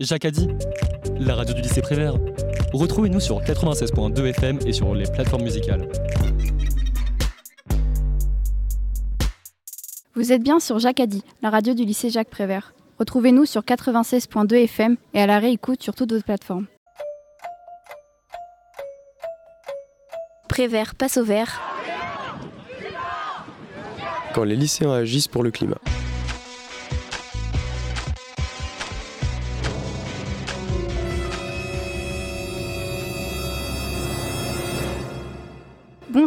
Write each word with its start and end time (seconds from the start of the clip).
Jacques 0.00 0.24
a 0.24 0.30
dit, 0.30 0.48
la 1.18 1.34
radio 1.34 1.54
du 1.54 1.60
lycée 1.62 1.82
Prévert. 1.82 2.14
Retrouvez-nous 2.72 3.20
sur 3.20 3.40
96.2 3.40 4.24
FM 4.26 4.58
et 4.66 4.72
sur 4.72 4.94
les 4.94 5.04
plateformes 5.04 5.42
musicales. 5.42 5.88
Vous 10.14 10.32
êtes 10.32 10.42
bien 10.42 10.60
sur 10.60 10.78
Jacques 10.78 11.00
a 11.00 11.06
dit, 11.06 11.22
la 11.42 11.50
radio 11.50 11.74
du 11.74 11.84
lycée 11.84 12.10
Jacques 12.10 12.30
Prévert. 12.30 12.74
Retrouvez-nous 12.98 13.46
sur 13.46 13.62
96.2 13.62 14.54
FM 14.64 14.96
et 15.14 15.20
à 15.20 15.26
la 15.26 15.38
réécoute 15.38 15.82
sur 15.82 15.94
toutes 15.94 16.12
nos 16.12 16.20
plateformes. 16.20 16.66
Prévert 20.48 20.94
passe 20.94 21.16
au 21.16 21.24
vert. 21.24 21.60
Quand 24.34 24.44
les 24.44 24.56
lycéens 24.56 24.92
agissent 24.92 25.28
pour 25.28 25.42
le 25.42 25.50
climat. 25.50 25.78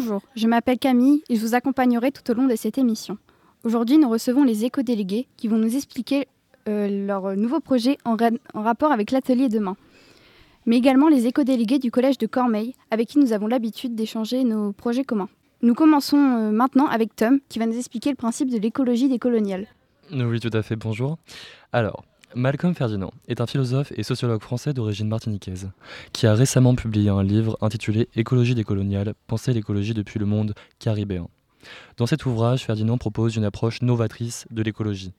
Bonjour, 0.05 0.21
je 0.35 0.45
m'appelle 0.45 0.77
Camille 0.77 1.23
et 1.29 1.35
je 1.35 1.41
vous 1.41 1.55
accompagnerai 1.55 2.11
tout 2.11 2.29
au 2.29 2.35
long 2.35 2.45
de 2.45 2.55
cette 2.55 2.77
émission. 2.77 3.17
Aujourd'hui, 3.63 3.97
nous 3.97 4.07
recevons 4.07 4.43
les 4.43 4.63
éco-délégués 4.63 5.25
qui 5.35 5.47
vont 5.47 5.57
nous 5.57 5.75
expliquer 5.75 6.27
euh, 6.69 7.07
leur 7.07 7.35
nouveau 7.35 7.59
projet 7.59 7.97
en, 8.05 8.15
rapport 8.53 8.91
avec 8.91 9.09
l'atelier 9.09 9.49
demain. 9.49 9.75
Mais 10.67 10.77
également 10.77 11.07
les 11.09 11.25
éco-délégués 11.25 11.79
du 11.79 11.89
collège 11.89 12.19
de 12.19 12.27
Cormeil 12.27 12.75
avec 12.91 13.07
qui 13.07 13.17
nous 13.17 13.33
avons 13.33 13.47
l'habitude 13.47 13.95
d'échanger 13.95 14.43
nos 14.43 14.73
projets 14.73 15.05
communs. 15.05 15.29
Nous 15.63 15.73
commençons 15.73 16.17
euh, 16.17 16.51
maintenant 16.51 16.85
avec 16.85 17.15
Tom 17.15 17.39
qui 17.49 17.57
va 17.57 17.65
nous 17.65 17.77
expliquer 17.77 18.11
le 18.11 18.15
principe 18.15 18.51
de 18.51 18.59
l'écologie 18.59 19.09
décoloniale. 19.09 19.65
Oui, 20.11 20.39
tout 20.39 20.51
à 20.53 20.61
fait, 20.61 20.75
bonjour. 20.75 21.17
Malcolm 22.37 22.75
Ferdinand 22.75 23.13
est 23.29 23.39
un 23.39 23.45
philosophe 23.45 23.93
et 23.95 24.03
sociologue 24.03 24.41
français 24.41 24.73
d'origine 24.73 25.07
martiniquaise, 25.07 25.71
qui 26.11 26.27
a 26.27 26.33
récemment 26.33 26.75
publié 26.75 27.07
un 27.09 27.23
livre 27.23 27.57
intitulé 27.61 28.09
Écologie 28.13 28.55
décoloniale, 28.55 29.13
penser 29.25 29.53
l'écologie 29.53 29.93
depuis 29.93 30.19
le 30.19 30.25
monde 30.25 30.53
caribéen. 30.77 31.29
Dans 31.95 32.05
cet 32.05 32.25
ouvrage, 32.25 32.65
Ferdinand 32.65 32.97
propose 32.97 33.37
une 33.37 33.45
approche 33.45 33.81
novatrice 33.81 34.47
de 34.51 34.61
l'écologie, 34.61 35.13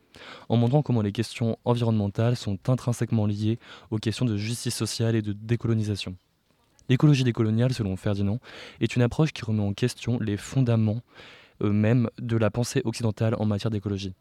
en 0.51 0.59
montrant 0.59 0.83
comment 0.83 1.01
les 1.01 1.11
questions 1.11 1.57
environnementales 1.65 2.37
sont 2.37 2.59
intrinsèquement 2.69 3.25
liées 3.25 3.59
aux 3.91 3.97
questions 3.97 4.27
de 4.27 4.37
justice 4.37 4.75
sociale 4.75 5.17
et 5.17 5.23
de 5.23 5.33
décolonisation. 5.33 6.17
L'écologie 6.91 7.25
décoloniale, 7.25 7.73
selon 7.73 7.97
Ferdinand, 7.97 8.41
est 8.83 8.95
une 8.95 9.01
approche 9.01 9.33
qui 9.33 9.43
remet 9.43 9.63
en 9.63 9.73
question 9.73 10.19
les 10.21 10.37
fondaments 10.37 11.01
eux-mêmes 11.63 12.11
de 12.19 12.37
la 12.37 12.51
pensée 12.51 12.83
occidentale 12.85 13.37
en 13.39 13.47
matière 13.47 13.71
d'écologie. 13.71 14.13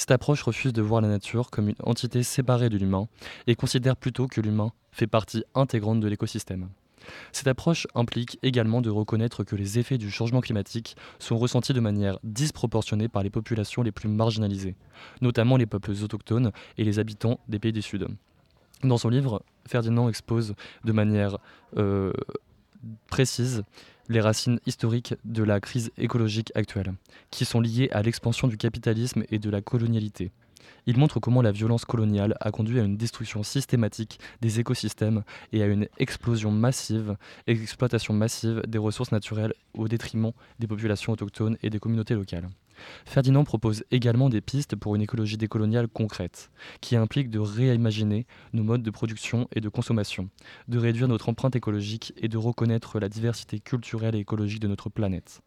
Cette 0.00 0.12
approche 0.12 0.42
refuse 0.44 0.72
de 0.72 0.80
voir 0.80 1.02
la 1.02 1.08
nature 1.08 1.50
comme 1.50 1.68
une 1.68 1.76
entité 1.82 2.22
séparée 2.22 2.70
de 2.70 2.78
l'humain 2.78 3.06
et 3.46 3.54
considère 3.54 3.96
plutôt 3.96 4.28
que 4.28 4.40
l'humain 4.40 4.72
fait 4.92 5.06
partie 5.06 5.44
intégrante 5.54 6.00
de 6.00 6.08
l'écosystème. 6.08 6.70
Cette 7.32 7.48
approche 7.48 7.86
implique 7.94 8.38
également 8.42 8.80
de 8.80 8.88
reconnaître 8.88 9.44
que 9.44 9.56
les 9.56 9.78
effets 9.78 9.98
du 9.98 10.10
changement 10.10 10.40
climatique 10.40 10.96
sont 11.18 11.36
ressentis 11.36 11.74
de 11.74 11.80
manière 11.80 12.18
disproportionnée 12.24 13.08
par 13.08 13.22
les 13.22 13.28
populations 13.28 13.82
les 13.82 13.92
plus 13.92 14.08
marginalisées, 14.08 14.74
notamment 15.20 15.58
les 15.58 15.66
peuples 15.66 15.92
autochtones 16.02 16.50
et 16.78 16.84
les 16.84 16.98
habitants 16.98 17.38
des 17.48 17.58
pays 17.58 17.74
du 17.74 17.82
Sud. 17.82 18.08
Dans 18.82 18.96
son 18.96 19.10
livre, 19.10 19.42
Ferdinand 19.68 20.08
expose 20.08 20.54
de 20.82 20.92
manière 20.92 21.36
euh, 21.76 22.14
précise 23.08 23.64
les 24.08 24.20
racines 24.20 24.60
historiques 24.66 25.14
de 25.24 25.42
la 25.42 25.60
crise 25.60 25.90
écologique 25.96 26.50
actuelle, 26.54 26.94
qui 27.30 27.44
sont 27.44 27.60
liées 27.60 27.88
à 27.92 28.02
l'expansion 28.02 28.48
du 28.48 28.56
capitalisme 28.56 29.24
et 29.30 29.38
de 29.38 29.50
la 29.50 29.60
colonialité. 29.60 30.32
Il 30.86 30.98
montre 30.98 31.20
comment 31.20 31.42
la 31.42 31.52
violence 31.52 31.84
coloniale 31.84 32.36
a 32.40 32.50
conduit 32.50 32.80
à 32.80 32.84
une 32.84 32.96
destruction 32.96 33.42
systématique 33.42 34.18
des 34.40 34.60
écosystèmes 34.60 35.22
et 35.52 35.62
à 35.62 35.66
une 35.66 35.88
explosion 35.98 36.50
massive, 36.50 37.16
exploitation 37.46 38.14
massive 38.14 38.62
des 38.66 38.78
ressources 38.78 39.12
naturelles 39.12 39.54
au 39.74 39.88
détriment 39.88 40.32
des 40.58 40.66
populations 40.66 41.12
autochtones 41.12 41.56
et 41.62 41.70
des 41.70 41.78
communautés 41.78 42.14
locales. 42.14 42.48
Ferdinand 43.04 43.44
propose 43.44 43.84
également 43.90 44.28
des 44.28 44.40
pistes 44.40 44.76
pour 44.76 44.94
une 44.94 45.02
écologie 45.02 45.36
décoloniale 45.36 45.88
concrète, 45.88 46.50
qui 46.80 46.96
implique 46.96 47.30
de 47.30 47.38
réimaginer 47.38 48.26
nos 48.52 48.62
modes 48.62 48.82
de 48.82 48.90
production 48.90 49.48
et 49.54 49.60
de 49.60 49.68
consommation, 49.68 50.28
de 50.68 50.78
réduire 50.78 51.08
notre 51.08 51.28
empreinte 51.28 51.56
écologique 51.56 52.12
et 52.16 52.28
de 52.28 52.38
reconnaître 52.38 53.00
la 53.00 53.08
diversité 53.08 53.60
culturelle 53.60 54.14
et 54.14 54.20
écologique 54.20 54.60
de 54.60 54.68
notre 54.68 54.90
planète. 54.90 55.42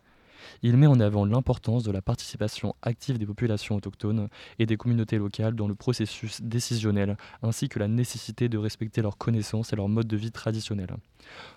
Il 0.61 0.77
met 0.77 0.87
en 0.87 0.99
avant 0.99 1.25
l'importance 1.25 1.83
de 1.83 1.91
la 1.91 2.01
participation 2.01 2.75
active 2.81 3.17
des 3.17 3.25
populations 3.25 3.75
autochtones 3.75 4.29
et 4.59 4.65
des 4.65 4.77
communautés 4.77 5.17
locales 5.17 5.55
dans 5.55 5.67
le 5.67 5.75
processus 5.75 6.41
décisionnel, 6.41 7.17
ainsi 7.41 7.69
que 7.69 7.79
la 7.79 7.87
nécessité 7.87 8.49
de 8.49 8.57
respecter 8.57 9.01
leurs 9.01 9.17
connaissances 9.17 9.73
et 9.73 9.75
leur 9.75 9.89
mode 9.89 10.07
de 10.07 10.17
vie 10.17 10.31
traditionnel. 10.31 10.95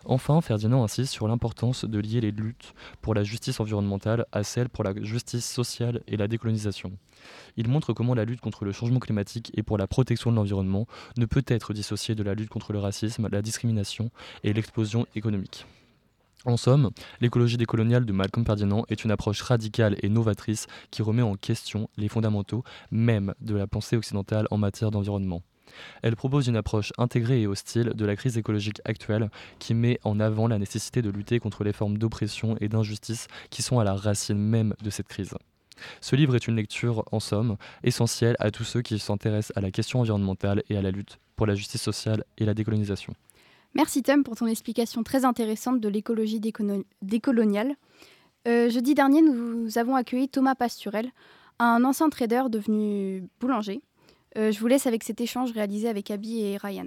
Enfin, 0.05 0.41
Ferdinand 0.41 0.85
insiste 0.85 1.13
sur 1.13 1.29
l'importance 1.29 1.85
de 1.85 1.99
lier 1.99 2.21
les 2.21 2.31
luttes 2.31 2.75
pour 3.03 3.15
la 3.15 3.25
justice 3.25 3.61
environnementale 3.61 4.27
à 4.33 4.43
celles 4.45 4.69
pour 4.69 4.85
la 4.85 4.93
justice 5.03 5.45
sociale 5.45 6.03
et 6.07 6.17
la 6.17 6.29
décolonisation. 6.29 6.93
Il 7.57 7.69
montre 7.69 7.93
comment 7.93 8.15
la 8.15 8.25
lutte 8.25 8.41
contre 8.41 8.65
le 8.65 8.73
changement 8.73 9.01
climatique 9.01 9.51
et 9.55 9.63
pour 9.63 9.79
la 9.79 9.87
protection 9.87 10.31
de 10.31 10.37
l'environnement 10.37 10.87
ne 11.17 11.27
peut 11.27 11.45
être 11.47 11.73
dissociée 11.73 12.15
de 12.15 12.23
la 12.23 12.35
lutte 12.35 12.51
contre 12.51 12.73
le 12.73 12.79
racisme, 12.79 13.29
la 13.31 13.43
discrimination 13.43 14.11
et 14.45 14.53
l'explosion 14.53 15.07
économique. 15.15 15.67
En 16.47 16.57
somme, 16.57 16.91
l'écologie 17.21 17.57
décoloniale 17.57 18.07
de 18.07 18.13
Malcolm 18.13 18.47
Ferdinand 18.47 18.85
est 18.89 19.03
une 19.03 19.11
approche 19.11 19.43
radicale 19.43 19.97
et 20.03 20.09
novatrice 20.09 20.69
qui 20.93 21.03
remet 21.03 21.23
en 21.23 21.35
question 21.35 21.91
les 21.97 22.09
fondamentaux 22.09 22.63
même 22.93 23.35
de 23.41 23.57
la 23.57 23.67
pensée 23.67 23.97
occidentale 23.97 24.47
en 24.53 24.57
matière 24.57 24.93
d'environnement. 24.93 25.43
Elle 26.03 26.15
propose 26.15 26.47
une 26.47 26.55
approche 26.55 26.93
intégrée 26.99 27.43
et 27.43 27.49
hostile 27.49 27.95
de 27.97 28.05
la 28.05 28.15
crise 28.15 28.39
écologique 28.39 28.81
actuelle 28.85 29.29
qui 29.59 29.75
met 29.75 29.99
en 30.05 30.21
avant 30.21 30.47
la 30.47 30.61
nécessité 30.61 31.03
de 31.03 31.11
lutter 31.11 31.41
contre 31.41 31.65
les 31.65 31.73
formes 31.73 31.99
d'oppression 31.99 32.57
et 32.61 32.69
d'injustice 32.69 33.27
qui 33.51 33.63
sont 33.63 33.81
à 33.81 33.85
la 33.85 33.95
racine 33.95 34.39
même 34.39 34.75
de 34.81 34.91
cette 34.91 35.09
crise. 35.09 35.35
Ce 36.01 36.15
livre 36.15 36.37
est 36.37 36.47
une 36.47 36.55
lecture, 36.55 37.03
en 37.11 37.19
somme, 37.19 37.57
essentielle 37.83 38.37
à 38.39 38.53
tous 38.53 38.65
ceux 38.65 38.83
qui 38.83 39.01
s'intéressent 39.01 39.53
à 39.57 39.61
la 39.61 39.73
question 39.73 39.99
environnementale 39.99 40.63
et 40.71 40.77
à 40.77 40.83
la 40.83 40.93
lutte 40.93 41.19
pour 41.35 41.47
la 41.47 41.57
justice 41.57 41.83
sociale 41.83 42.23
et 42.39 42.45
la 42.45 42.55
décolonisation. 42.55 43.15
Merci 43.77 44.03
Tom 44.03 44.25
pour 44.25 44.37
ton 44.37 44.47
explication 44.47 45.03
très 45.03 45.27
intéressante 45.27 45.83
de 45.83 45.89
l'écologie 45.91 46.41
décoloniale. 47.03 47.75
Euh, 48.49 48.71
jeudi 48.71 48.95
dernier, 48.95 49.21
nous 49.21 49.77
avons 49.77 49.97
accueilli 49.97 50.31
Thomas 50.31 50.55
Pasturel, 50.55 51.11
un 51.59 51.85
ancien 51.85 52.09
trader 52.09 52.45
devenu 52.49 53.25
boulanger. 53.39 53.83
Euh, 54.39 54.51
je 54.51 54.59
vous 54.61 54.67
laisse 54.67 54.87
avec 54.87 55.05
cet 55.05 55.21
échange 55.21 55.53
réalisé 55.53 55.91
avec 55.91 56.11
Abby 56.11 56.41
et 56.41 56.57
Ryan. 56.57 56.87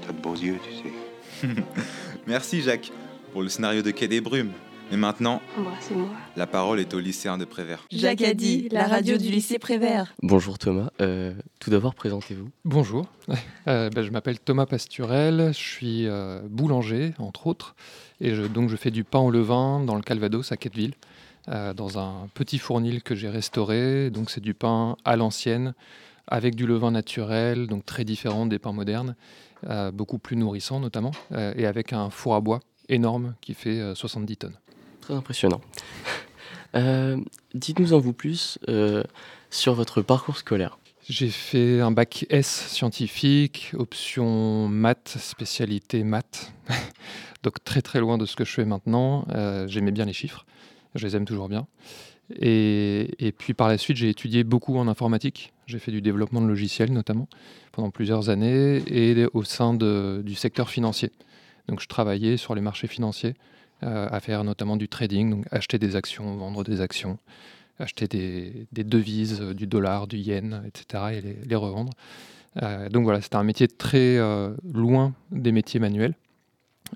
T'as 0.00 0.12
de 0.14 0.18
beaux 0.18 0.34
yeux, 0.34 0.56
tu 0.64 0.72
sais. 0.72 1.54
Merci 2.26 2.62
Jacques 2.62 2.90
pour 3.32 3.42
le 3.42 3.50
scénario 3.50 3.82
de 3.82 3.90
Quai 3.90 4.08
des 4.08 4.22
Brumes. 4.22 4.52
Mais 4.90 4.96
maintenant, 4.96 5.42
Moi, 5.58 5.72
c'est 5.80 5.96
moi. 5.96 6.08
la 6.36 6.46
parole 6.46 6.78
est 6.78 6.94
au 6.94 7.00
lycéen 7.00 7.38
de 7.38 7.44
Prévert. 7.44 7.84
Jacques 7.90 8.22
a 8.22 8.34
dit, 8.34 8.68
la 8.70 8.86
radio 8.86 9.16
du 9.16 9.28
lycée 9.30 9.58
Prévert. 9.58 10.14
Bonjour 10.22 10.58
Thomas, 10.58 10.90
Euh, 11.00 11.32
tout 11.58 11.70
d'abord 11.70 11.94
présentez-vous. 11.94 12.48
Bonjour, 12.64 13.06
Euh, 13.68 13.90
ben, 13.90 14.02
je 14.02 14.10
m'appelle 14.10 14.38
Thomas 14.38 14.66
Pasturel, 14.66 15.48
je 15.48 15.58
suis 15.58 16.06
euh, 16.06 16.40
boulanger 16.48 17.14
entre 17.18 17.48
autres, 17.48 17.74
et 18.20 18.34
je- 18.36 18.42
donc 18.44 18.68
je 18.70 18.76
fais 18.76 18.92
du 18.92 19.02
pain 19.02 19.18
au 19.18 19.30
levain 19.32 19.80
dans 19.84 19.96
le 19.96 20.02
Calvados 20.02 20.52
à 20.52 20.56
Quetteville, 20.56 20.94
euh, 21.48 21.74
dans 21.74 21.98
un 21.98 22.28
petit 22.34 22.58
fournil 22.58 23.02
que 23.02 23.16
j'ai 23.16 23.28
restauré, 23.28 24.10
donc 24.10 24.30
c'est 24.30 24.40
du 24.40 24.54
pain 24.54 24.96
à 25.04 25.16
l'ancienne, 25.16 25.74
avec 26.28 26.54
du 26.54 26.64
levain 26.64 26.92
naturel, 26.92 27.66
donc 27.66 27.84
très 27.84 28.04
différent 28.04 28.46
des 28.46 28.60
pains 28.60 28.72
modernes, 28.72 29.16
euh, 29.68 29.90
beaucoup 29.90 30.18
plus 30.18 30.36
nourrissant 30.36 30.78
notamment, 30.78 31.12
euh, 31.32 31.52
et 31.56 31.66
avec 31.66 31.92
un 31.92 32.08
four 32.10 32.36
à 32.36 32.40
bois 32.40 32.60
énorme 32.88 33.34
qui 33.40 33.54
fait 33.54 33.80
euh, 33.80 33.96
70 33.96 34.36
tonnes. 34.36 34.56
Très 35.06 35.14
impressionnant. 35.14 35.60
Euh, 36.74 37.16
Dites-nous 37.54 37.94
en 37.94 37.98
vous 37.98 38.12
plus 38.12 38.58
euh, 38.68 39.02
sur 39.48 39.72
votre 39.72 40.02
parcours 40.02 40.36
scolaire. 40.36 40.78
J'ai 41.08 41.30
fait 41.30 41.80
un 41.80 41.90
bac 41.90 42.26
S 42.28 42.66
scientifique, 42.68 43.72
option 43.78 44.68
maths, 44.68 45.16
spécialité 45.18 46.04
maths. 46.04 46.52
Donc 47.44 47.64
très 47.64 47.80
très 47.80 47.98
loin 47.98 48.18
de 48.18 48.26
ce 48.26 48.36
que 48.36 48.44
je 48.44 48.52
fais 48.52 48.66
maintenant. 48.66 49.26
Euh, 49.30 49.66
J'aimais 49.68 49.92
bien 49.92 50.04
les 50.04 50.12
chiffres, 50.12 50.44
je 50.96 51.06
les 51.06 51.16
aime 51.16 51.24
toujours 51.24 51.48
bien. 51.48 51.66
Et, 52.38 53.32
puis 53.38 53.54
par 53.54 53.68
la 53.68 53.78
suite, 53.78 53.96
j'ai 53.96 54.10
étudié 54.10 54.44
beaucoup 54.44 54.76
en 54.76 54.86
informatique. 54.86 55.54
J'ai 55.66 55.78
fait 55.78 55.92
du 55.92 56.02
développement 56.02 56.42
de 56.42 56.48
logiciels 56.48 56.92
notamment 56.92 57.28
pendant 57.72 57.90
plusieurs 57.90 58.28
années 58.28 58.82
et 58.88 59.26
au 59.32 59.44
sein 59.44 59.72
du 59.72 60.34
secteur 60.34 60.68
financier. 60.68 61.10
Donc 61.68 61.80
je 61.80 61.86
travaillais 61.86 62.36
sur 62.36 62.54
les 62.54 62.60
marchés 62.60 62.88
financiers 62.88 63.34
à 63.82 64.20
faire 64.20 64.42
notamment 64.42 64.76
du 64.76 64.88
trading, 64.88 65.30
donc 65.30 65.46
acheter 65.50 65.78
des 65.78 65.96
actions, 65.96 66.36
vendre 66.36 66.64
des 66.64 66.80
actions 66.80 67.18
acheter 67.78 68.08
des, 68.08 68.84
devises, 68.84 69.40
euh, 69.40 69.54
du 69.54 69.66
dollar, 69.66 70.06
du 70.06 70.16
yen, 70.16 70.62
etc., 70.66 71.04
et 71.12 71.20
les, 71.20 71.36
les 71.44 71.56
revendre. 71.56 71.92
Euh, 72.62 72.88
donc 72.88 73.04
voilà, 73.04 73.20
c'était 73.20 73.36
un 73.36 73.44
métier 73.44 73.68
très 73.68 74.16
euh, 74.16 74.54
loin 74.72 75.14
des 75.30 75.52
métiers 75.52 75.80
manuels. 75.80 76.14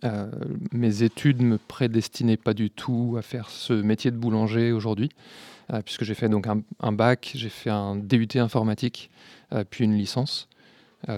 Euh, 0.05 0.31
mes 0.73 1.03
études 1.03 1.43
me 1.43 1.59
prédestinaient 1.59 2.37
pas 2.37 2.55
du 2.55 2.71
tout 2.71 3.17
à 3.19 3.23
faire 3.23 3.51
ce 3.51 3.73
métier 3.73 4.11
de 4.11 4.17
boulanger 4.17 4.73
aujourd'hui, 4.73 5.11
euh, 5.73 5.83
puisque 5.83 6.05
j'ai 6.05 6.15
fait 6.15 6.29
donc 6.29 6.47
un, 6.47 6.93
bac, 6.93 7.33
j'ai 7.35 7.49
fait 7.49 7.71
un 7.71 7.97
DUT 7.97 8.29
informatique, 8.37 9.11
euh, 9.53 9.65
puis 9.69 9.85
une 9.85 9.97
licence. 9.97 10.49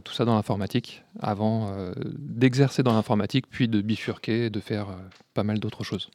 Tout 0.04 0.12
ça 0.12 0.24
dans 0.24 0.34
l'informatique, 0.34 1.02
avant 1.20 1.74
d'exercer 2.18 2.82
dans 2.82 2.92
l'informatique, 2.92 3.46
puis 3.50 3.68
de 3.68 3.80
bifurquer 3.80 4.46
et 4.46 4.50
de 4.50 4.60
faire 4.60 4.86
pas 5.34 5.42
mal 5.42 5.58
d'autres 5.58 5.84
choses. 5.84 6.10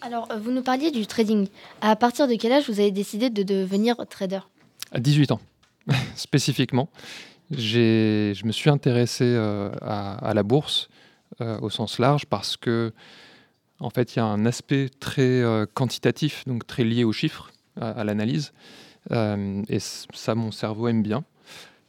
Alors, 0.00 0.28
vous 0.38 0.50
nous 0.50 0.62
parliez 0.62 0.90
du 0.90 1.06
trading. 1.06 1.48
À 1.80 1.96
partir 1.96 2.28
de 2.28 2.34
quel 2.34 2.52
âge 2.52 2.68
vous 2.68 2.78
avez 2.78 2.92
décidé 2.92 3.30
de 3.30 3.42
devenir 3.42 3.96
trader? 4.08 4.40
À 4.92 5.00
18 5.00 5.32
ans, 5.32 5.40
spécifiquement. 6.14 6.88
Je 7.50 8.46
me 8.46 8.52
suis 8.52 8.70
intéressé 8.70 9.36
à, 9.82 10.32
la 10.34 10.42
bourse 10.42 10.88
au 11.40 11.68
sens 11.68 11.98
large 11.98 12.26
parce 12.26 12.56
que 12.56 12.92
en 13.80 13.90
fait, 13.90 14.14
il 14.14 14.18
y 14.18 14.22
a 14.22 14.24
un 14.24 14.46
aspect 14.46 14.88
très 15.00 15.42
euh, 15.42 15.66
quantitatif, 15.72 16.44
donc 16.46 16.66
très 16.66 16.84
lié 16.84 17.04
aux 17.04 17.12
chiffres, 17.12 17.50
à, 17.80 18.04
l'analyse. 18.04 18.52
Euh, 19.10 19.62
et 19.68 19.78
ça, 19.80 20.34
mon 20.34 20.52
cerveau 20.52 20.88
aime 20.88 21.02
bien. 21.02 21.24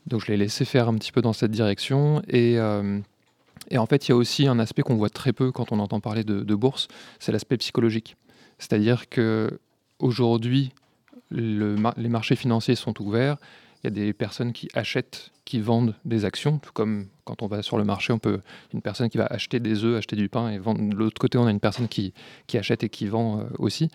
Donc 0.07 0.22
je 0.22 0.28
l'ai 0.28 0.38
laissé 0.38 0.66
faire 0.66 0.88
un 0.88 0.96
petit 0.96 1.12
peu 1.12 1.22
dans 1.22 1.34
cette 1.34 1.52
direction. 1.52 2.22
Et, 2.28 2.57
euh, 2.60 3.00
en 3.75 3.86
fait, 3.86 4.07
il 4.07 4.12
y 4.12 4.13
a 4.13 4.16
aussi 4.16 4.48
un 4.48 4.60
aspect 4.60 4.84
qu'on 4.84 4.96
voit 4.96 5.10
très 5.10 5.34
peu 5.34 5.52
quand 5.52 5.72
on 5.72 5.80
entend 5.80 6.00
parler 6.00 6.24
de, 6.24 6.56
bourse, 6.56 6.88
c'est 7.19 7.31
l'aspect 7.31 7.57
psychologique. 7.57 8.16
C'est-à-dire 8.60 9.10
que 9.10 9.60
aujourd'hui, 10.00 10.72
les 11.31 12.10
marchés 12.10 12.36
financiers 12.36 12.75
sont 12.75 13.02
ouverts. 13.02 13.38
Il 13.84 13.88
y 13.88 13.88
a 13.88 13.92
des 14.06 14.13
personnes 14.13 14.54
qui 14.54 14.68
achètent, 14.74 15.31
qui 15.46 15.60
vendent 15.60 15.96
des 16.06 16.25
actions, 16.25 16.60
tout 16.60 16.72
comme 16.74 17.08
quand 17.24 17.44
on 17.44 17.48
va 17.48 17.62
sur 17.62 17.78
le 17.78 17.84
marché, 17.84 18.13
on 18.13 18.19
peut 18.19 18.42
une 18.74 18.81
personne 18.81 19.10
qui 19.10 19.18
va 19.18 19.25
acheter 19.25 19.60
des 19.60 19.84
œufs, 19.84 19.98
acheter 19.98 20.16
du 20.16 20.30
pain 20.30 20.50
et 20.50 20.58
vendre. 20.58 20.81
De 20.88 20.96
l'autre 20.96 21.19
côté, 21.19 21.38
on 21.38 21.46
a 21.46 21.51
une 21.51 21.60
personne 21.60 21.88
qui, 21.88 22.13
qui 22.48 22.58
achète 22.58 22.84
et 22.84 22.90
qui 22.90 23.08
vend 23.08 23.40
euh, 23.40 23.44
aussi. 23.58 23.90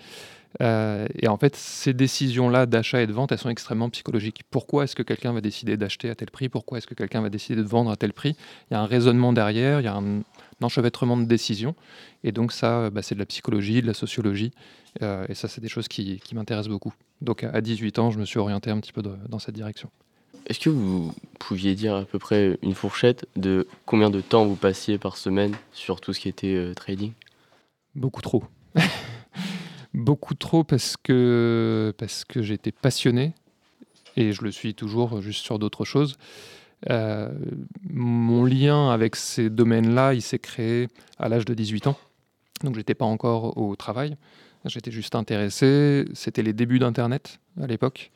Euh, 0.61 1.07
et 1.15 1.29
en 1.29 1.37
fait, 1.37 1.57
ces 1.57 1.93
décisions-là 1.93 2.67
d'achat 2.67 3.03
et 3.03 3.07
de 3.07 3.13
vente, 3.13 3.33
elles 3.33 3.39
sont 3.39 3.51
extrêmement 3.51 3.89
psychologiques. 3.91 4.43
Pourquoi 4.51 4.85
est-ce 4.85 4.97
que 4.97 5.03
quelqu'un 5.03 5.33
va 5.33 5.41
décider 5.41 5.77
d'acheter 5.77 6.11
à 6.11 6.15
tel 6.15 6.31
prix? 6.31 6.49
Pourquoi 6.49 6.79
est-ce 6.79 6.87
que 6.87 6.95
quelqu'un 6.95 7.21
va 7.21 7.31
décider 7.31 7.63
de 7.63 7.67
vendre 7.67 7.91
à 7.91 7.97
tel 7.97 8.13
prix? 8.13 8.37
Il 8.71 8.75
y 8.75 8.77
a 8.77 8.81
un 8.81 8.87
raisonnement 8.87 9.33
derrière, 9.33 9.81
il 9.81 9.85
y 9.85 9.89
a 9.89 9.95
un, 9.95 10.23
enchevêtrement 10.63 11.17
de 11.17 11.25
décisions. 11.25 11.75
Et 12.25 12.33
donc 12.33 12.53
ça, 12.53 12.91
bah, 12.91 13.03
c'est 13.03 13.15
de 13.15 13.21
la 13.21 13.27
psychologie, 13.27 13.81
de 13.81 13.87
la 13.87 13.95
sociologie. 13.95 14.53
Euh, 15.03 15.25
et 15.29 15.35
ça, 15.35 15.49
c'est 15.49 15.61
des 15.61 15.69
choses 15.69 15.89
qui, 15.89 16.21
qui 16.21 16.35
m'intéressent 16.35 16.71
beaucoup. 16.71 16.93
Donc 17.23 17.45
à 17.45 17.61
18 17.61 17.99
ans, 17.99 18.11
je 18.11 18.19
me 18.19 18.25
suis 18.25 18.39
orienté 18.39 18.71
un 18.71 18.79
petit 18.81 18.93
peu 18.93 19.03
dans 19.03 19.39
cette 19.39 19.55
direction. 19.55 19.91
Est-ce 20.47 20.59
que 20.59 20.71
vous 20.71 21.15
pouviez 21.39 21.75
dire 21.75 21.95
à 21.95 22.05
peu 22.05 22.19
près 22.19 22.59
une 22.63 22.75
fourchette 22.75 23.27
de 23.37 23.69
combien 23.87 24.11
de 24.11 24.21
temps 24.21 24.45
vous 24.47 24.57
passiez 24.57 24.99
par 24.99 25.17
semaine 25.17 25.55
sur 25.73 26.01
tout 26.01 26.13
ce 26.13 26.21
qui 26.21 26.29
était 26.29 26.55
euh, 26.55 26.75
trading? 26.75 27.13
Beaucoup 27.95 28.23
trop. 28.23 28.45
Beaucoup 30.05 30.35
trop 30.35 30.65
parce 30.65 30.97
que, 30.97 31.95
parce 31.99 32.25
que 32.25 32.43
j'étais 32.43 32.73
passionné 32.73 33.35
et 34.17 34.33
je 34.33 34.43
le 34.43 34.51
suis 34.51 34.75
toujours 34.75 35.21
juste 35.21 35.45
sur 35.45 35.59
d'autres 35.59 35.85
choses. 35.85 36.17
Euh, 36.89 37.31
mon 37.83 38.45
lien 38.45 38.91
avec 38.91 39.17
ces 39.17 39.51
domaines-là, 39.51 40.15
il 40.15 40.23
s'est 40.23 40.39
créé 40.39 40.89
à 41.19 41.29
l'âge 41.29 41.45
de 41.45 41.55
18 41.55 41.89
ans. 41.89 41.97
Donc 42.65 42.75
j'étais 42.75 42.95
pas 42.95 43.05
encore 43.05 43.57
au 43.59 43.77
travail. 43.77 44.17
J'étais 44.65 44.91
juste 44.91 45.15
intéressé. 45.15 46.05
C'était 46.15 46.43
les 46.43 46.53
débuts 46.53 46.79
d'Internet 46.79 47.41
à 47.61 47.67
l'époque. 47.67 48.11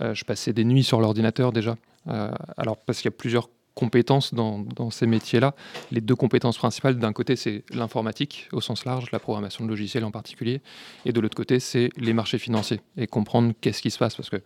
Euh, 0.00 0.14
je 0.14 0.24
passais 0.24 0.52
des 0.52 0.64
nuits 0.64 0.84
sur 0.84 1.00
l'ordinateur 1.00 1.52
déjà. 1.52 1.76
Euh, 2.08 2.30
alors, 2.56 2.76
parce 2.78 2.98
qu'il 2.98 3.10
y 3.10 3.14
a 3.14 3.16
plusieurs 3.16 3.48
compétences 3.80 4.34
dans, 4.34 4.90
ces 4.90 5.06
métiers-là. 5.06 5.54
Les 5.90 6.02
deux 6.02 6.14
compétences 6.14 6.58
principales, 6.58 6.98
d'un 6.98 7.14
côté, 7.14 7.34
c'est 7.34 7.64
l'informatique 7.72 8.48
au 8.52 8.60
sens 8.60 8.84
large, 8.84 9.10
la 9.10 9.18
programmation 9.18 9.64
de 9.64 9.70
logiciels 9.70 10.04
en 10.04 10.10
particulier, 10.10 10.60
et 11.06 11.12
de 11.12 11.20
l'autre 11.20 11.36
côté, 11.36 11.60
c'est 11.60 11.88
les 11.96 12.12
marchés 12.12 12.38
financiers 12.38 12.80
et 12.98 13.06
comprendre 13.06 13.54
qu'est-ce 13.60 13.80
qui 13.80 13.90
se 13.90 13.98
passe, 13.98 14.14
parce 14.14 14.28
que 14.28 14.42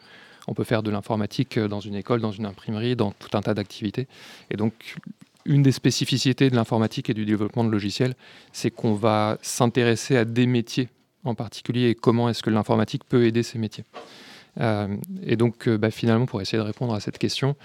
on 0.46 0.54
peut 0.54 0.64
faire 0.64 0.82
de 0.82 0.90
l'informatique 0.90 1.58
dans 1.58 1.80
une 1.80 1.94
école, 1.94 2.20
dans 2.20 2.30
une 2.30 2.46
imprimerie, 2.46 2.96
dans 2.96 3.12
tout 3.12 3.34
un 3.36 3.40
tas 3.40 3.54
d'activités. 3.54 4.06
Et 4.50 4.56
donc, 4.56 4.74
une 5.46 5.62
des 5.62 5.72
spécificités 5.72 6.50
de 6.50 6.54
l'informatique 6.54 7.10
et 7.10 7.14
du 7.14 7.24
développement 7.24 7.64
de 7.64 7.70
logiciels, 7.70 8.14
c'est 8.52 8.70
qu'on 8.70 8.94
va 8.94 9.38
s'intéresser 9.42 10.16
à 10.16 10.24
des 10.24 10.46
métiers 10.46 10.90
en 11.24 11.34
particulier 11.34 11.88
et 11.88 11.94
comment 11.94 12.28
est-ce 12.28 12.42
que 12.42 12.50
l'informatique 12.50 13.04
peut 13.08 13.24
aider 13.24 13.42
ces 13.42 13.58
métiers. 13.58 13.84
Euh, 14.60 14.94
et 15.22 15.36
donc, 15.36 15.66
euh, 15.66 15.78
bah, 15.78 15.90
finalement, 15.90 16.26
pour 16.26 16.40
essayer 16.40 16.58
de 16.58 16.66
répondre 16.66 16.94
à 16.94 17.00
cette 17.00 17.18
question, 17.18 17.56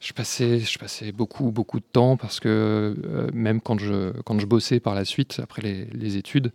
je 0.00 0.12
passais, 0.12 0.60
je 0.60 0.78
passais 0.78 1.12
beaucoup, 1.12 1.50
beaucoup 1.50 1.80
de 1.80 1.84
temps 1.84 2.16
parce 2.16 2.40
que 2.40 2.48
euh, 2.48 3.28
même 3.32 3.60
quand 3.60 3.78
je, 3.78 4.12
quand 4.22 4.38
je 4.38 4.46
bossais 4.46 4.80
par 4.80 4.94
la 4.94 5.04
suite, 5.04 5.40
après 5.42 5.62
les, 5.62 6.16
études, 6.16 6.52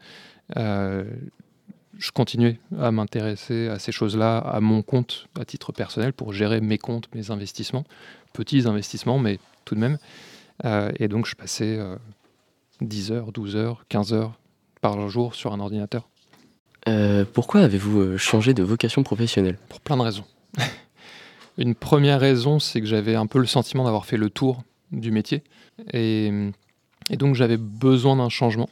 je 0.55 2.11
continuais 2.11 2.59
à 2.79 2.91
m'intéresser 2.91 3.67
à 3.67 3.79
ces 3.79 3.91
choses-là 3.91 4.37
à 4.37 4.59
mon 4.59 4.81
compte, 4.81 5.27
à 5.39 5.45
titre 5.45 5.71
personnel, 5.71 6.13
pour 6.13 6.33
gérer 6.33 6.61
mes 6.61 6.77
comptes, 6.77 7.13
mes 7.13 7.31
investissements, 7.31 7.85
petits 8.33 8.67
investissements, 8.67 9.19
mais 9.19 9.39
tout 9.65 9.75
de 9.75 9.79
même. 9.79 9.97
et 10.99 11.07
donc, 11.07 11.27
je 11.27 11.35
passais 11.35 11.79
10 12.81 13.11
heures, 13.11 13.31
12 13.31 13.55
heures, 13.55 13.85
15 13.89 14.13
heures 14.13 14.39
par 14.81 15.09
jour 15.09 15.35
sur 15.35 15.53
un 15.53 15.59
ordinateur. 15.59 16.07
Euh, 16.87 17.25
pourquoi 17.31 17.61
avez-vous 17.61 17.99
euh, 17.99 18.17
changé 18.17 18.53
de 18.53 18.63
vocation 18.63 19.03
professionnelle? 19.03 19.57
Pour 19.69 19.79
plein 19.79 19.97
de 19.97 20.01
raisons. 20.01 20.25
Une 21.57 21.75
première 21.75 22.19
raison, 22.19 22.59
c'est 22.59 22.81
que 22.81 22.87
j'avais 22.87 23.15
un 23.15 23.27
peu 23.27 23.39
le 23.39 23.45
sentiment 23.45 23.83
d'avoir 23.83 24.05
fait 24.05 24.17
le 24.17 24.29
tour 24.29 24.63
du 24.91 25.11
métier. 25.11 25.43
Et, 25.93 26.31
donc 27.11 27.35
j'avais 27.35 27.57
besoin 27.57 28.15
d'un 28.15 28.29
changement. 28.29 28.69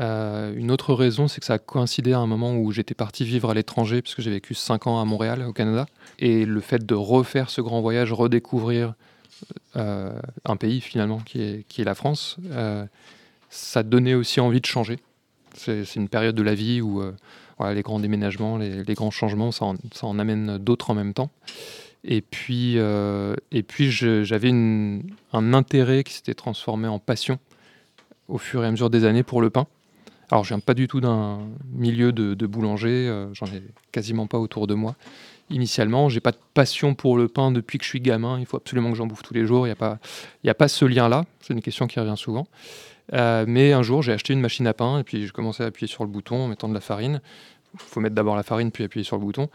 Euh, 0.00 0.54
une 0.56 0.70
autre 0.70 0.94
raison, 0.94 1.28
c'est 1.28 1.40
que 1.40 1.46
ça 1.46 1.54
a 1.54 1.58
coïncidé 1.58 2.12
à 2.12 2.18
un 2.18 2.26
moment 2.26 2.56
où 2.56 2.72
j'étais 2.72 2.94
parti 2.94 3.24
vivre 3.24 3.50
à 3.50 3.54
l'étranger, 3.54 4.00
puisque 4.00 4.22
j'ai 4.22 4.30
vécu 4.30 4.54
5 4.54 4.86
ans 4.86 5.00
à 5.00 5.04
Montréal, 5.04 5.44
au 5.46 5.52
Canada. 5.52 5.86
Et 6.18 6.46
le 6.46 6.60
fait 6.60 6.86
de 6.86 6.94
refaire 6.94 7.50
ce 7.50 7.60
grand 7.60 7.80
voyage, 7.80 8.12
redécouvrir 8.12 8.94
un 9.74 10.56
pays 10.58 10.80
finalement 10.80 11.18
qui 11.18 11.42
est, 11.42 11.66
qui 11.68 11.82
est 11.82 11.84
la 11.84 11.94
France, 11.94 12.36
ça 13.50 13.82
donnait 13.82 14.14
aussi 14.14 14.40
envie 14.40 14.60
de 14.60 14.66
changer. 14.66 14.98
C'est 15.54 15.96
une 15.96 16.08
période 16.08 16.34
de 16.34 16.42
la 16.42 16.54
vie 16.54 16.80
où 16.80 17.02
euh, 17.60 17.74
les 17.74 17.82
grands 17.82 18.00
déménagements, 18.00 18.56
les, 18.56 18.94
grands 18.94 19.10
changements, 19.10 19.52
ça 19.52 19.66
en, 20.02 20.18
amène 20.18 20.58
d'autres 20.58 20.90
en 20.90 20.94
même 20.94 21.14
temps. 21.14 21.30
Et 22.04 22.20
puis, 22.20 22.74
euh, 22.78 23.36
et 23.52 23.62
puis 23.62 23.90
j'avais 23.90 24.50
un 24.50 25.54
intérêt 25.54 26.02
qui 26.02 26.14
s'était 26.14 26.34
transformé 26.34 26.88
en 26.88 26.98
passion 26.98 27.38
au 28.28 28.38
fur 28.38 28.64
et 28.64 28.66
à 28.66 28.70
mesure 28.70 28.90
des 28.90 29.04
années 29.04 29.22
pour 29.22 29.40
le 29.40 29.50
pain. 29.50 29.66
Alors, 30.30 30.44
je 30.44 30.48
viens 30.48 30.60
pas 30.60 30.74
du 30.74 30.88
tout 30.88 31.00
d'un 31.00 31.40
milieu 31.70 32.10
de, 32.10 32.46
boulanger, 32.46 33.06
euh, 33.06 33.32
j'en 33.34 33.46
ai 33.46 33.62
quasiment 33.92 34.26
pas 34.26 34.38
autour 34.38 34.66
de 34.66 34.72
moi. 34.74 34.96
Initialement, 35.50 36.08
j'ai 36.08 36.20
pas 36.20 36.32
de 36.32 36.38
passion 36.54 36.94
pour 36.94 37.18
le 37.18 37.28
pain 37.28 37.52
depuis 37.52 37.76
que 37.76 37.84
je 37.84 37.90
suis 37.90 38.00
gamin. 38.00 38.40
Il 38.40 38.46
faut 38.46 38.56
absolument 38.56 38.90
que 38.90 38.96
j'en 38.96 39.06
bouffe 39.06 39.22
tous 39.22 39.34
les 39.34 39.44
jours. 39.44 39.66
Il 39.66 39.68
n'y 39.68 39.72
a, 39.72 39.76
pas, 39.76 39.98
a 40.46 40.54
pas 40.54 40.68
ce 40.68 40.86
lien-là. 40.86 41.26
C'est 41.40 41.52
une 41.52 41.60
question 41.60 41.86
qui 41.86 42.00
revient 42.00 42.16
souvent. 42.16 42.46
Euh, 43.12 43.44
mais 43.46 43.72
un 43.72 43.82
jour, 43.82 44.02
j'ai 44.02 44.12
acheté 44.12 44.32
une 44.32 44.40
machine 44.40 44.66
à 44.66 44.74
pain 44.74 44.98
et 44.98 45.04
puis 45.04 45.26
je 45.26 45.32
commençais 45.32 45.64
à 45.64 45.66
appuyer 45.66 45.88
sur 45.88 46.04
le 46.04 46.10
bouton 46.10 46.44
en 46.44 46.48
mettant 46.48 46.68
de 46.68 46.74
la 46.74 46.80
farine. 46.80 47.20
Il 47.74 47.80
faut 47.80 48.00
mettre 48.00 48.14
d'abord 48.14 48.36
la 48.36 48.42
farine 48.42 48.70
puis 48.70 48.84
appuyer 48.84 49.04
sur 49.04 49.16
le 49.16 49.22
bouton. 49.22 49.48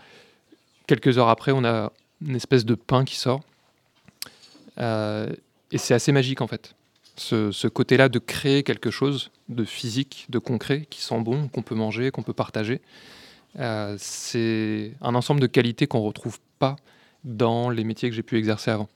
Quelques 0.88 1.18
heures 1.18 1.30
après, 1.30 1.52
on 1.52 1.64
a 1.64 1.92
une 2.26 2.36
espèce 2.36 2.66
de 2.66 2.76
pain 2.76 3.06
qui 3.06 3.16
sort. 3.16 3.42
Euh, 4.80 5.30
et 5.72 5.78
c'est 5.78 5.94
assez 5.94 6.12
magique 6.12 6.42
en 6.42 6.48
fait. 6.48 6.74
Ce, 7.16 7.68
côté-là 7.68 8.10
de 8.10 8.20
créer 8.20 8.62
quelque 8.62 8.92
chose 8.92 9.32
de 9.50 9.64
physique, 9.64 10.28
de 10.30 10.38
concret, 10.38 10.86
qui 10.90 11.02
sent 11.02 11.20
bon, 11.22 11.48
qu'on 11.48 11.64
peut 11.64 11.74
manger, 11.74 12.12
qu'on 12.12 12.22
peut 12.22 12.34
partager. 12.34 12.80
Euh, 13.58 13.96
c'est 13.98 14.94
un 15.02 15.16
ensemble 15.16 15.40
de 15.40 15.48
qualités 15.48 15.88
qu'on 15.88 16.00
ne 16.00 16.06
retrouve 16.06 16.40
pas 16.60 16.76
dans 17.24 17.72
les 17.72 17.84
métiers 17.84 18.10
que 18.10 18.16
j'ai 18.16 18.22
pu 18.22 18.38
exercer 18.38 18.70
avant, 18.70 18.88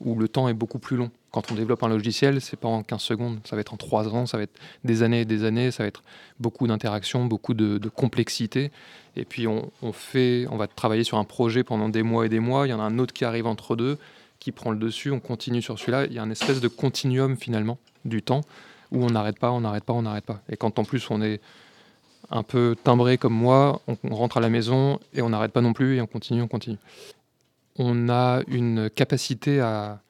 où 0.00 0.18
le 0.18 0.26
temps 0.26 0.48
est 0.48 0.54
beaucoup 0.54 0.80
plus 0.80 0.96
long. 0.96 1.10
Quand 1.32 1.50
on 1.50 1.54
développe 1.54 1.82
un 1.82 1.88
logiciel, 1.88 2.42
c'est 2.42 2.58
pas 2.58 2.68
en 2.68 2.82
15 2.82 3.00
secondes, 3.00 3.38
ça 3.44 3.56
va 3.56 3.60
être 3.60 3.72
en 3.72 3.78
3 3.78 4.08
ans, 4.14 4.26
ça 4.26 4.36
va 4.36 4.42
être 4.42 4.60
des 4.84 5.02
années 5.02 5.22
et 5.22 5.24
des 5.24 5.44
années, 5.44 5.70
ça 5.70 5.82
va 5.82 5.86
être 5.86 6.02
beaucoup 6.38 6.66
d'interactions, 6.66 7.24
beaucoup 7.24 7.54
de, 7.54 7.88
complexité. 7.88 8.70
Et 9.16 9.24
puis 9.24 9.46
on, 9.46 9.70
fait, 9.92 10.46
on 10.50 10.56
va 10.58 10.66
travailler 10.66 11.04
sur 11.04 11.16
un 11.16 11.24
projet 11.24 11.64
pendant 11.64 11.88
des 11.88 12.02
mois 12.02 12.26
et 12.26 12.28
des 12.28 12.38
mois, 12.38 12.66
il 12.66 12.70
y 12.70 12.74
en 12.74 12.80
a 12.80 12.82
un 12.82 12.98
autre 12.98 13.14
qui 13.14 13.24
arrive 13.24 13.46
entre 13.46 13.76
deux, 13.76 13.98
qui 14.40 14.52
prend 14.52 14.72
le 14.72 14.78
dessus, 14.78 15.10
on 15.10 15.20
continue 15.20 15.62
sur 15.62 15.78
celui-là. 15.78 16.04
Il 16.04 16.12
y 16.12 16.18
a 16.18 16.22
un 16.22 16.30
espèce 16.30 16.60
de 16.60 16.68
continuum 16.68 17.36
finalement 17.36 17.78
du 18.04 18.22
temps 18.22 18.42
où 18.90 19.02
on 19.02 19.08
n'arrête 19.08 19.38
pas, 19.38 19.50
on 19.50 19.62
n'arrête 19.62 19.84
pas, 19.84 19.94
on 19.94 20.02
n'arrête 20.02 20.26
pas. 20.26 20.42
Et 20.50 20.56
quand 20.56 20.78
en 20.78 20.84
plus 20.84 21.10
on 21.10 21.22
est 21.22 21.40
un 22.30 22.42
peu 22.42 22.76
timbré 22.84 23.16
comme 23.16 23.34
moi, 23.34 23.80
on, 23.86 24.14
rentre 24.14 24.36
à 24.36 24.40
la 24.40 24.50
maison 24.50 25.00
et 25.14 25.22
on 25.22 25.30
n'arrête 25.30 25.52
pas 25.52 25.62
non 25.62 25.72
plus 25.72 25.96
et 25.96 26.00
on 26.00 26.06
continue, 26.06 26.42
on 26.42 26.48
continue. 26.48 26.78
On 27.76 28.10
a 28.10 28.42
une 28.48 28.90
capacité 28.90 29.60
à, 29.60 30.00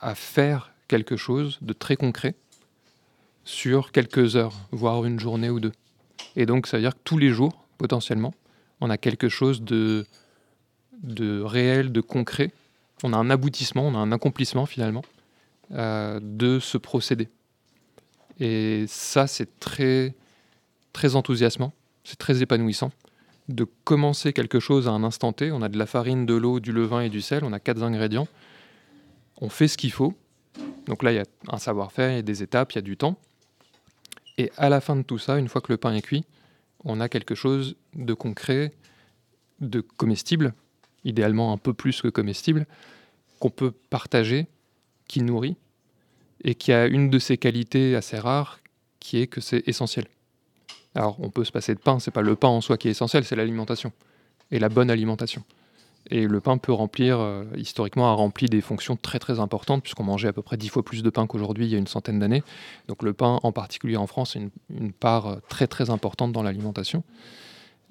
à 0.00 0.14
faire 0.14 0.72
quelque 0.88 1.16
chose 1.16 1.58
de 1.62 1.72
très 1.72 1.96
concret 1.96 2.34
sur 3.44 3.92
quelques 3.92 4.36
heures, 4.36 4.54
voire 4.70 5.04
une 5.04 5.20
journée 5.20 5.50
ou 5.50 5.60
deux. 5.60 5.72
Et 6.36 6.46
donc, 6.46 6.66
ça 6.66 6.76
veut 6.76 6.82
dire 6.82 6.94
que 6.94 7.00
tous 7.04 7.18
les 7.18 7.30
jours, 7.30 7.64
potentiellement, 7.78 8.34
on 8.80 8.90
a 8.90 8.98
quelque 8.98 9.28
chose 9.28 9.62
de, 9.62 10.06
de 11.02 11.40
réel, 11.40 11.92
de 11.92 12.00
concret. 12.00 12.52
On 13.02 13.12
a 13.12 13.16
un 13.16 13.30
aboutissement, 13.30 13.86
on 13.86 13.94
a 13.94 13.98
un 13.98 14.12
accomplissement 14.12 14.66
finalement 14.66 15.04
euh, 15.72 16.20
de 16.22 16.58
ce 16.58 16.78
procédé. 16.78 17.28
Et 18.40 18.86
ça, 18.88 19.26
c'est 19.26 19.58
très, 19.60 20.14
très 20.92 21.14
enthousiasmant, 21.14 21.72
c'est 22.02 22.18
très 22.18 22.42
épanouissant 22.42 22.90
de 23.48 23.66
commencer 23.84 24.32
quelque 24.32 24.58
chose 24.58 24.88
à 24.88 24.90
un 24.90 25.04
instant 25.04 25.32
T. 25.32 25.52
On 25.52 25.60
a 25.60 25.68
de 25.68 25.78
la 25.78 25.86
farine, 25.86 26.24
de 26.24 26.34
l'eau, 26.34 26.60
du 26.60 26.72
levain 26.72 27.02
et 27.02 27.10
du 27.10 27.20
sel, 27.20 27.44
on 27.44 27.52
a 27.52 27.60
quatre 27.60 27.82
ingrédients 27.82 28.26
on 29.40 29.48
fait 29.48 29.68
ce 29.68 29.76
qu'il 29.76 29.92
faut. 29.92 30.14
Donc 30.86 31.02
là, 31.02 31.12
il 31.12 31.16
y 31.16 31.18
a 31.18 31.24
un 31.48 31.58
savoir-faire, 31.58 32.10
il 32.10 32.16
y 32.16 32.18
a 32.18 32.22
des 32.22 32.42
étapes, 32.42 32.72
il 32.72 32.76
y 32.76 32.78
a 32.78 32.82
du 32.82 32.96
temps. 32.96 33.18
Et 34.38 34.50
à 34.56 34.68
la 34.68 34.80
fin 34.80 34.96
de 34.96 35.02
tout 35.02 35.18
ça, 35.18 35.38
une 35.38 35.48
fois 35.48 35.60
que 35.60 35.72
le 35.72 35.76
pain 35.76 35.94
est 35.94 36.02
cuit, 36.02 36.24
on 36.84 37.00
a 37.00 37.08
quelque 37.08 37.34
chose 37.34 37.76
de 37.94 38.14
concret, 38.14 38.72
de 39.60 39.80
comestible, 39.80 40.54
idéalement 41.04 41.52
un 41.52 41.56
peu 41.56 41.72
plus 41.72 42.02
que 42.02 42.08
comestible, 42.08 42.66
qu'on 43.38 43.50
peut 43.50 43.72
partager, 43.90 44.46
qui 45.08 45.22
nourrit, 45.22 45.56
et 46.42 46.54
qui 46.54 46.72
a 46.72 46.86
une 46.86 47.10
de 47.10 47.18
ses 47.18 47.38
qualités 47.38 47.96
assez 47.96 48.18
rares, 48.18 48.60
qui 49.00 49.18
est 49.18 49.26
que 49.26 49.40
c'est 49.40 49.66
essentiel. 49.66 50.06
Alors, 50.94 51.16
on 51.20 51.30
peut 51.30 51.44
se 51.44 51.52
passer 51.52 51.74
de 51.74 51.80
pain, 51.80 51.98
c'est 51.98 52.10
pas 52.10 52.22
le 52.22 52.36
pain 52.36 52.48
en 52.48 52.60
soi 52.60 52.76
qui 52.76 52.88
est 52.88 52.92
essentiel, 52.92 53.24
c'est 53.24 53.36
l'alimentation, 53.36 53.92
et 54.50 54.58
la 54.58 54.68
bonne 54.68 54.90
alimentation. 54.90 55.42
Et 56.10 56.26
le 56.26 56.40
pain 56.40 56.58
peut 56.58 56.72
remplir, 56.72 57.18
euh, 57.18 57.44
historiquement, 57.56 58.10
a 58.10 58.12
rempli 58.12 58.46
des 58.46 58.60
fonctions 58.60 58.96
très 58.96 59.18
très 59.18 59.40
importantes, 59.40 59.82
puisqu'on 59.82 60.04
mangeait 60.04 60.28
à 60.28 60.32
peu 60.32 60.42
près 60.42 60.56
dix 60.56 60.68
fois 60.68 60.82
plus 60.82 61.02
de 61.02 61.10
pain 61.10 61.26
qu'aujourd'hui 61.26 61.66
il 61.66 61.72
y 61.72 61.74
a 61.74 61.78
une 61.78 61.86
centaine 61.86 62.18
d'années. 62.18 62.42
Donc 62.88 63.02
le 63.02 63.14
pain, 63.14 63.40
en 63.42 63.52
particulier 63.52 63.96
en 63.96 64.06
France, 64.06 64.36
est 64.36 64.40
une, 64.40 64.50
une 64.70 64.92
part 64.92 65.26
euh, 65.26 65.36
très 65.48 65.66
très 65.66 65.90
importante 65.90 66.32
dans 66.32 66.42
l'alimentation. 66.42 67.04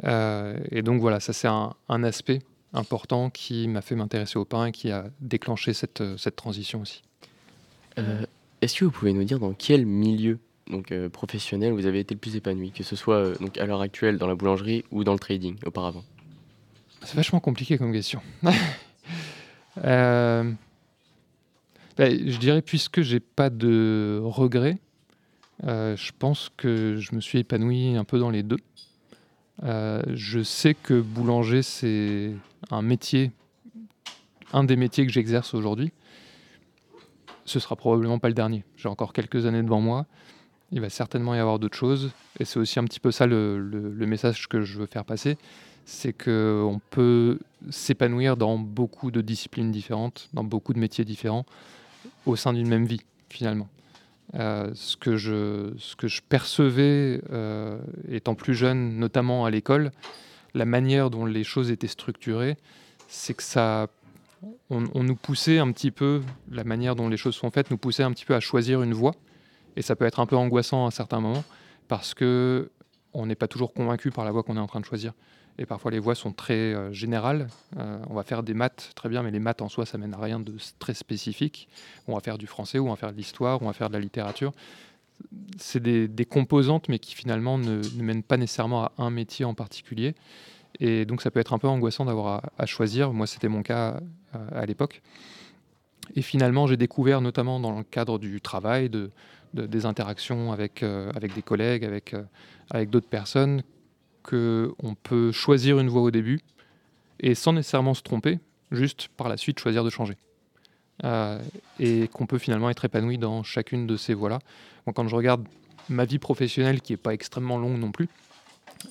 Euh, 0.03 0.58
et 0.72 0.82
donc 0.82 1.01
voilà, 1.01 1.20
ça 1.20 1.34
c'est 1.34 1.48
un, 1.48 1.74
un, 1.89 2.03
aspect 2.03 2.39
important 2.74 3.29
qui 3.29 3.67
m'a 3.67 3.82
fait 3.82 3.96
m'intéresser 3.96 4.38
au 4.38 4.46
pain 4.46 4.67
et 4.67 4.72
qui 4.72 4.91
a 4.91 5.05
déclenché 5.20 5.74
cette, 5.74 6.03
cette 6.17 6.36
transition 6.36 6.82
aussi. 6.82 7.03
Est-ce 8.62 8.79
que 8.79 8.86
vous 8.86 8.91
pouvez 8.91 9.13
nous 9.13 9.24
dire 9.24 9.38
dans 9.38 9.53
quel 9.53 9.86
milieu 9.86 10.39
donc, 10.72 10.91
professionnel 11.10 11.74
vous 11.74 11.86
avez 11.86 12.00
été 12.00 12.15
le 12.15 12.20
plus 12.20 12.36
épanoui, 12.36 12.72
que 12.72 12.82
ce 12.82 12.96
soit 12.96 13.38
donc, 13.39 13.60
à 13.60 13.67
l'heure 13.67 13.82
actuelle 13.82 14.17
dans 14.17 14.25
la 14.25 14.34
boulangerie 14.34 14.84
ou 14.89 15.03
dans 15.03 15.13
le 15.13 15.20
trading 15.20 15.58
auparavant? 15.63 16.03
C'est 17.03 17.15
vachement 17.15 17.39
compliqué 17.39 17.77
comme 17.77 17.91
question. 17.91 18.22
euh, 19.83 20.51
ben, 21.98 22.29
je 22.29 22.38
dirais, 22.38 22.62
puisque 22.62 23.01
j'ai 23.01 23.19
pas 23.19 23.50
de 23.50 24.19
regrets, 24.24 24.77
euh, 25.65 25.95
je 25.95 26.12
pense 26.17 26.50
que 26.57 26.98
je 26.98 27.15
me 27.15 27.22
suis 27.22 27.39
épanoui 27.39 27.95
un 27.95 28.03
peu 28.03 28.19
dans 28.19 28.29
les 28.29 28.43
deux. 28.43 28.60
Euh, 29.63 30.01
je 30.13 30.41
sais 30.41 30.74
que 30.74 31.00
boulanger, 31.00 31.62
c'est 31.62 32.31
un 32.72 32.81
métier, 32.81 33.31
un 34.51 34.63
des 34.63 34.75
métiers 34.75 35.05
que 35.05 35.12
j'exerce 35.12 35.53
aujourd'hui. 35.53 35.91
Ce 37.45 37.60
sera 37.60 37.75
probablement 37.75 38.19
pas 38.19 38.29
le 38.29 38.33
dernier. 38.33 38.63
J'ai 38.77 38.89
encore 38.89 39.13
quelques 39.13 39.45
années 39.45 39.62
devant 39.62 39.81
moi. 39.81 40.05
Il 40.72 40.81
va 40.81 40.89
certainement 40.89 41.36
y 41.36 41.39
avoir 41.39 41.60
d'autres 41.60 41.77
choses. 41.77 42.12
Et 42.39 42.45
c'est 42.45 42.57
aussi 42.57 42.79
un 42.79 42.83
petit 42.86 43.00
peu 43.00 43.12
ça 43.12 43.27
le, 43.27 43.60
message 44.07 44.48
que 44.48 44.62
je 44.62 44.79
veux 44.79 44.88
faire 44.88 45.05
passer 45.05 45.38
c'est 45.85 46.13
qu'on 46.13 46.79
peut 46.89 47.39
s'épanouir 47.69 48.37
dans 48.37 48.57
beaucoup 48.57 49.11
de 49.11 49.21
disciplines 49.21 49.71
différentes, 49.71 50.29
dans 50.33 50.43
beaucoup 50.43 50.73
de 50.73 50.79
métiers 50.79 51.05
différents, 51.05 51.45
au 52.25 52.35
sein 52.35 52.53
d'une 52.53 52.67
même 52.67 52.85
vie, 52.85 53.01
finalement. 53.29 53.67
Euh, 54.35 54.71
ce, 54.73 54.97
que 54.97 55.15
je, 55.17 56.21
percevais 56.27 57.21
euh, 57.31 57.79
étant 58.09 58.35
plus 58.35 58.55
jeune, 58.55 58.97
notamment 58.97 59.45
à 59.45 59.51
l'école, 59.51 59.91
la 60.53 60.65
manière 60.65 61.09
dont 61.09 61.25
les 61.25 61.43
choses 61.43 61.69
étaient 61.71 61.87
structurées, 61.87 62.57
c'est 63.07 63.33
que 63.33 63.43
ça, 63.43 63.87
on, 64.69 65.03
nous 65.03 65.15
poussait 65.15 65.59
un 65.59 65.71
petit 65.71 65.91
peu, 65.91 66.21
la 66.51 66.63
manière 66.63 66.95
dont 66.95 67.09
les 67.09 67.17
choses 67.17 67.35
sont 67.35 67.51
faites, 67.51 67.69
nous 67.69 67.77
poussait 67.77 68.03
un 68.03 68.11
petit 68.11 68.25
peu 68.25 68.33
à 68.33 68.39
choisir 68.39 68.81
une 68.81 68.93
voie, 68.93 69.15
et 69.75 69.81
ça 69.81 69.95
peut 69.95 70.05
être 70.05 70.19
un 70.19 70.25
peu 70.25 70.35
angoissant 70.35 70.87
à 70.87 70.91
certains 70.91 71.19
moments, 71.19 71.43
parce 71.87 72.13
que 72.13 72.71
on 73.13 73.27
n'est 73.27 73.35
pas 73.35 73.47
toujours 73.47 73.73
convaincu 73.73 74.09
par 74.09 74.25
la 74.25 74.31
voie 74.31 74.41
qu'on 74.41 74.57
est 74.57 74.61
en 74.61 74.67
train 74.67 74.79
de 74.79 74.85
choisir. 74.85 75.13
Et 75.60 75.65
parfois, 75.65 75.91
les 75.91 76.00
voies 76.00 76.15
sont 76.15 76.33
très 76.33 76.74
euh, 76.74 76.91
générales. 76.91 77.48
Euh, 77.77 78.00
on 78.10 78.15
va 78.15 78.24
faire 78.24 78.41
des 78.41 78.53
maths, 78.53 78.91
très 78.95 79.10
bien, 79.10 79.22
mais 79.22 79.31
les 79.31 79.39
maths 79.39 79.62
en 79.62 79.69
soi, 79.69 79.86
ça 79.86 79.98
mène 79.98 80.13
à 80.13 80.17
rien 80.17 80.39
de 80.39 80.55
très 80.79 80.93
spécifique. 80.93 81.67
On 82.07 82.15
va 82.15 82.22
faire 82.22 82.38
du 82.38 82.48
français, 82.48 82.79
on 82.79 82.89
va 82.89 82.95
faire 82.95 83.12
de 83.12 83.17
l'histoire, 83.17 83.62
on 83.62 83.67
va 83.67 83.74
faire 83.74 83.89
de 83.89 83.93
la 83.93 84.00
littérature. 84.00 84.51
C'est 85.57 85.81
des, 85.81 86.25
composantes, 86.25 86.89
mais 86.89 86.98
qui 86.98 87.13
finalement 87.13 87.57
ne, 87.60 87.81
ne, 87.95 88.03
mènent 88.03 88.24
pas 88.24 88.38
nécessairement 88.38 88.86
à 88.86 88.91
un 88.98 89.12
métier 89.12 89.45
en 89.45 89.53
particulier. 89.53 90.15
Et 90.79 91.05
donc, 91.05 91.22
ça 91.22 91.29
peut 91.29 91.39
être 91.39 91.53
un 91.53 91.60
peu 91.60 91.67
angoissant 91.67 92.05
d'avoir 92.05 92.50
à, 92.57 92.65
choisir. 92.65 93.13
Moi, 93.13 93.27
c'était 93.27 93.48
mon 93.48 93.62
cas 93.62 94.01
euh, 94.36 94.48
à 94.53 94.65
l'époque. 94.65 95.03
Et 96.15 96.24
finalement, 96.24 96.65
j'ai 96.65 96.77
découvert, 96.77 97.22
notamment 97.22 97.60
dans 97.60 97.77
le 97.77 97.83
cadre 97.83 98.17
du 98.17 98.41
travail, 98.41 98.89
de, 98.89 99.12
de 99.53 99.67
des 99.67 99.86
interactions 99.86 100.51
avec, 100.51 100.83
des 100.83 101.41
collègues, 101.43 101.86
avec 102.72 102.89
d'autres 102.89 103.07
personnes, 103.07 103.63
qu'on 104.23 104.95
peut 105.03 105.31
choisir 105.31 105.79
une 105.79 105.89
voie 105.89 106.01
au 106.01 106.11
début 106.11 106.39
et 107.19 107.35
sans 107.35 107.53
nécessairement 107.53 107.93
se 107.93 108.01
tromper, 108.01 108.39
juste 108.71 109.09
par 109.15 109.29
la 109.29 109.37
suite 109.37 109.59
choisir 109.59 109.83
de 109.83 109.89
changer. 109.89 110.17
Euh, 111.03 111.41
et 111.79 112.07
qu'on 112.07 112.27
peut 112.27 112.37
finalement 112.37 112.69
être 112.69 112.85
épanoui 112.85 113.17
dans 113.17 113.43
chacune 113.43 113.87
de 113.87 113.97
ces 113.97 114.13
voies-là. 114.13 114.39
Quand 114.93 115.07
je 115.07 115.15
regarde 115.15 115.45
ma 115.89 116.05
vie 116.05 116.19
professionnelle, 116.19 116.81
qui 116.81 116.93
n'est 116.93 116.97
pas 116.97 117.13
extrêmement 117.13 117.57
longue 117.57 117.79
non 117.79 117.91
plus, 117.91 118.07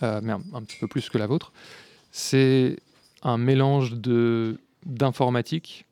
euh, 0.03 0.21
mais 0.23 0.33
un, 0.33 0.43
un, 0.53 0.63
petit 0.63 0.79
peu 0.79 0.89
plus 0.89 1.09
que 1.09 1.19
la 1.19 1.27
vôtre, 1.27 1.53
c'est 2.11 2.77
un 3.23 3.39
mélange 3.39 3.95
d'informatique, 4.85 5.87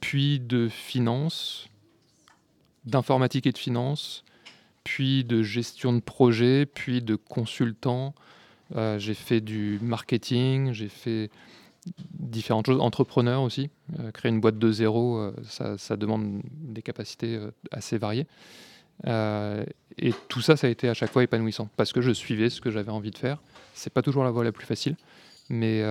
puis 0.00 0.40
de 0.40 0.68
finance, 0.68 1.68
d'informatique 2.84 3.46
et 3.46 3.52
de 3.52 3.58
finance, 3.58 4.24
puis 4.84 5.24
de 5.24 5.42
gestion 5.42 5.92
de 5.92 6.00
projet, 6.00 6.66
puis 6.66 7.02
de 7.02 7.16
consultant. 7.16 8.14
Euh, 8.76 8.98
j'ai 8.98 9.14
fait 9.14 9.40
du 9.40 9.78
marketing, 9.82 10.72
j'ai 10.72 10.88
fait 10.88 11.30
différentes 12.14 12.66
choses, 12.66 12.80
entrepreneur 12.80 13.42
aussi. 13.42 13.70
Euh, 13.98 14.10
créer 14.12 14.30
une 14.30 14.40
boîte 14.40 14.58
de 14.58 14.72
zéro, 14.72 15.18
euh, 15.18 15.34
ça, 15.44 15.76
ça, 15.78 15.96
demande 15.96 16.40
des 16.44 16.82
capacités 16.82 17.38
assez 17.70 17.98
variées. 17.98 18.26
Et 19.98 20.14
tout 20.28 20.40
ça, 20.40 20.56
ça 20.56 20.68
a 20.68 20.70
été 20.70 20.88
à 20.88 20.94
chaque 20.94 21.10
fois 21.10 21.24
épanouissant 21.24 21.68
parce 21.76 21.92
que 21.92 22.00
je 22.00 22.12
suivais 22.12 22.50
ce 22.50 22.60
que 22.60 22.70
j'avais 22.70 22.92
envie 22.92 23.10
de 23.10 23.18
faire. 23.18 23.42
C'est 23.74 23.92
pas 23.92 24.02
toujours 24.02 24.22
la 24.22 24.30
voie 24.30 24.44
la 24.44 24.52
plus 24.52 24.64
facile, 24.64 24.96
mais, 25.48 25.82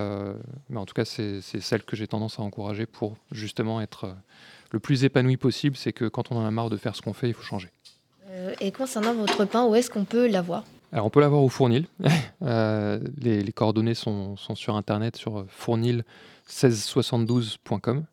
mais 0.70 0.78
en 0.78 0.86
tout 0.86 0.94
cas, 0.94 1.04
c'est 1.04 1.42
celle 1.42 1.84
que 1.84 1.98
j'ai 1.98 2.08
tendance 2.08 2.40
à 2.40 2.42
encourager 2.42 2.86
pour 2.86 3.18
justement 3.32 3.82
être 3.82 4.16
le 4.72 4.80
plus 4.80 5.04
épanoui 5.04 5.36
possible. 5.36 5.76
C'est 5.76 5.92
que 5.92 6.06
quand 6.06 6.32
on 6.32 6.38
en 6.38 6.46
a 6.46 6.52
marre 6.52 6.70
de 6.70 6.78
faire 6.78 6.96
ce 6.96 7.02
qu'on 7.02 7.14
fait, 7.14 7.28
il 7.28 7.34
faut 7.34 7.44
changer. 7.44 7.70
Euh, 8.42 8.54
et 8.60 8.72
concernant 8.72 9.14
votre 9.14 9.46
pain, 9.46 9.66
où 9.66 9.76
est-ce 9.76 9.92
qu'on 9.92 10.06
peut 10.06 10.28
l'avoir? 10.28 10.64
Alors 10.92 11.06
on 11.06 11.10
peut 11.10 11.22
l'avoir 11.22 11.44
au 11.44 11.50
Fournil. 11.50 11.86
euh, 12.42 13.00
les, 13.18 13.44
les, 13.44 13.54
coordonnées 13.54 13.94
sont, 13.94 14.36
sont, 14.36 14.56
sur 14.56 14.76
internet 14.76 15.16
sur 15.16 15.46
fournil1672.com 15.46 18.04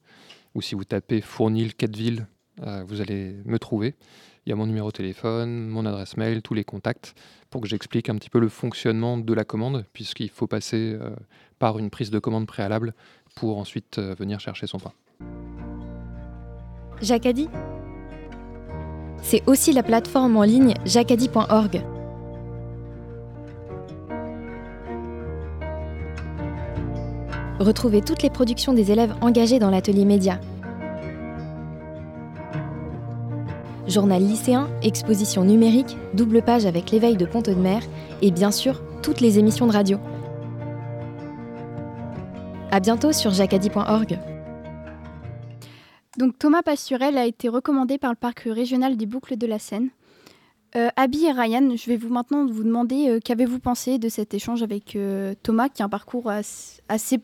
ou 0.55 0.63
si 0.63 0.75
vous 0.75 0.85
tapez 0.85 1.21
Fournil 1.21 1.75
4 1.75 1.97
villes, 1.97 2.27
euh, 2.67 2.83
vous 2.87 3.01
allez 3.01 3.37
me 3.45 3.59
trouver. 3.59 3.95
Il 4.47 4.51
y 4.51 4.53
a 4.53 4.57
mon 4.57 4.67
numéro 4.67 4.89
de 4.89 4.97
téléphone, 4.97 5.69
mon 5.69 5.85
adresse 5.85 6.17
mail, 6.17 6.43
tous 6.43 6.55
les 6.55 6.65
contacts 6.65 7.15
pour 7.51 7.61
que 7.61 7.69
j'explique 7.69 8.09
un 8.09 8.17
petit 8.17 8.31
peu 8.31 8.39
le 8.39 8.49
fonctionnement 8.49 9.19
de 9.19 9.35
la 9.35 9.45
commande 9.45 9.85
puisqu'il 9.93 10.31
faut 10.31 10.47
passer 10.47 10.97
euh, 11.01 11.11
par 11.59 11.79
une 11.79 11.91
prise 11.91 12.11
de 12.11 12.19
commande 12.19 12.47
préalable 12.47 12.95
pour 13.37 13.59
ensuite 13.59 13.99
euh, 13.99 14.15
venir 14.19 14.41
chercher 14.41 14.67
son 14.67 14.79
pain. 14.79 14.93
Jacadi 17.01 17.49
c'est 19.23 19.43
aussi 19.47 19.73
la 19.73 19.83
plateforme 19.83 20.37
en 20.37 20.43
ligne 20.43 20.75
jacadi.org. 20.85 21.83
Retrouvez 27.59 28.03
toutes 28.03 28.23
les 28.23 28.31
productions 28.31 28.73
des 28.73 28.93
élèves 28.93 29.15
engagés 29.21 29.59
dans 29.59 29.71
l'atelier 29.71 30.05
média. 30.05 30.39
Journal 33.89 34.23
lycéen, 34.23 34.69
exposition 34.83 35.45
numérique, 35.45 35.97
double 36.15 36.43
page 36.43 36.67
avec 36.67 36.91
l'éveil 36.91 37.17
de 37.17 37.25
Pont 37.25 37.41
de 37.41 37.55
Mer 37.55 37.83
et 38.23 38.31
bien 38.31 38.51
sûr 38.51 38.83
toutes 39.03 39.21
les 39.21 39.39
émissions 39.39 39.67
de 39.67 39.73
radio. 39.73 39.99
À 42.71 42.81
bientôt 42.81 43.13
sur 43.13 43.31
jacadi.org. 43.31 44.19
Donc 46.19 46.37
Thomas 46.37 46.63
Pasturel 46.63 47.17
a 47.17 47.27
été 47.27 47.49
recommandé 47.49 47.97
par 47.97 48.11
le 48.11 48.17
parc 48.17 48.41
régional 48.41 48.97
des 48.97 49.07
Boucles 49.07 49.37
de 49.37 49.47
la 49.47 49.61
Seine. 49.61 49.91
Euh, 50.75 50.89
Abby 50.97 51.27
et 51.27 51.31
Ryan, 51.31 51.77
je 51.77 51.87
vais 51.87 51.97
vous 51.97 52.09
maintenant 52.09 52.45
vous 52.45 52.65
demander 52.65 53.09
euh, 53.09 53.21
qu'avez-vous 53.25 53.61
pensé 53.61 53.99
de 53.99 54.09
cet 54.09 54.35
échange 54.35 54.65
avec 54.65 54.97
euh, 54.97 55.35
Thomas, 55.45 55.69
qui 55.69 55.81
a 55.81 55.85
un 55.85 55.89
parcours 55.89 56.29
assez, 56.29 57.21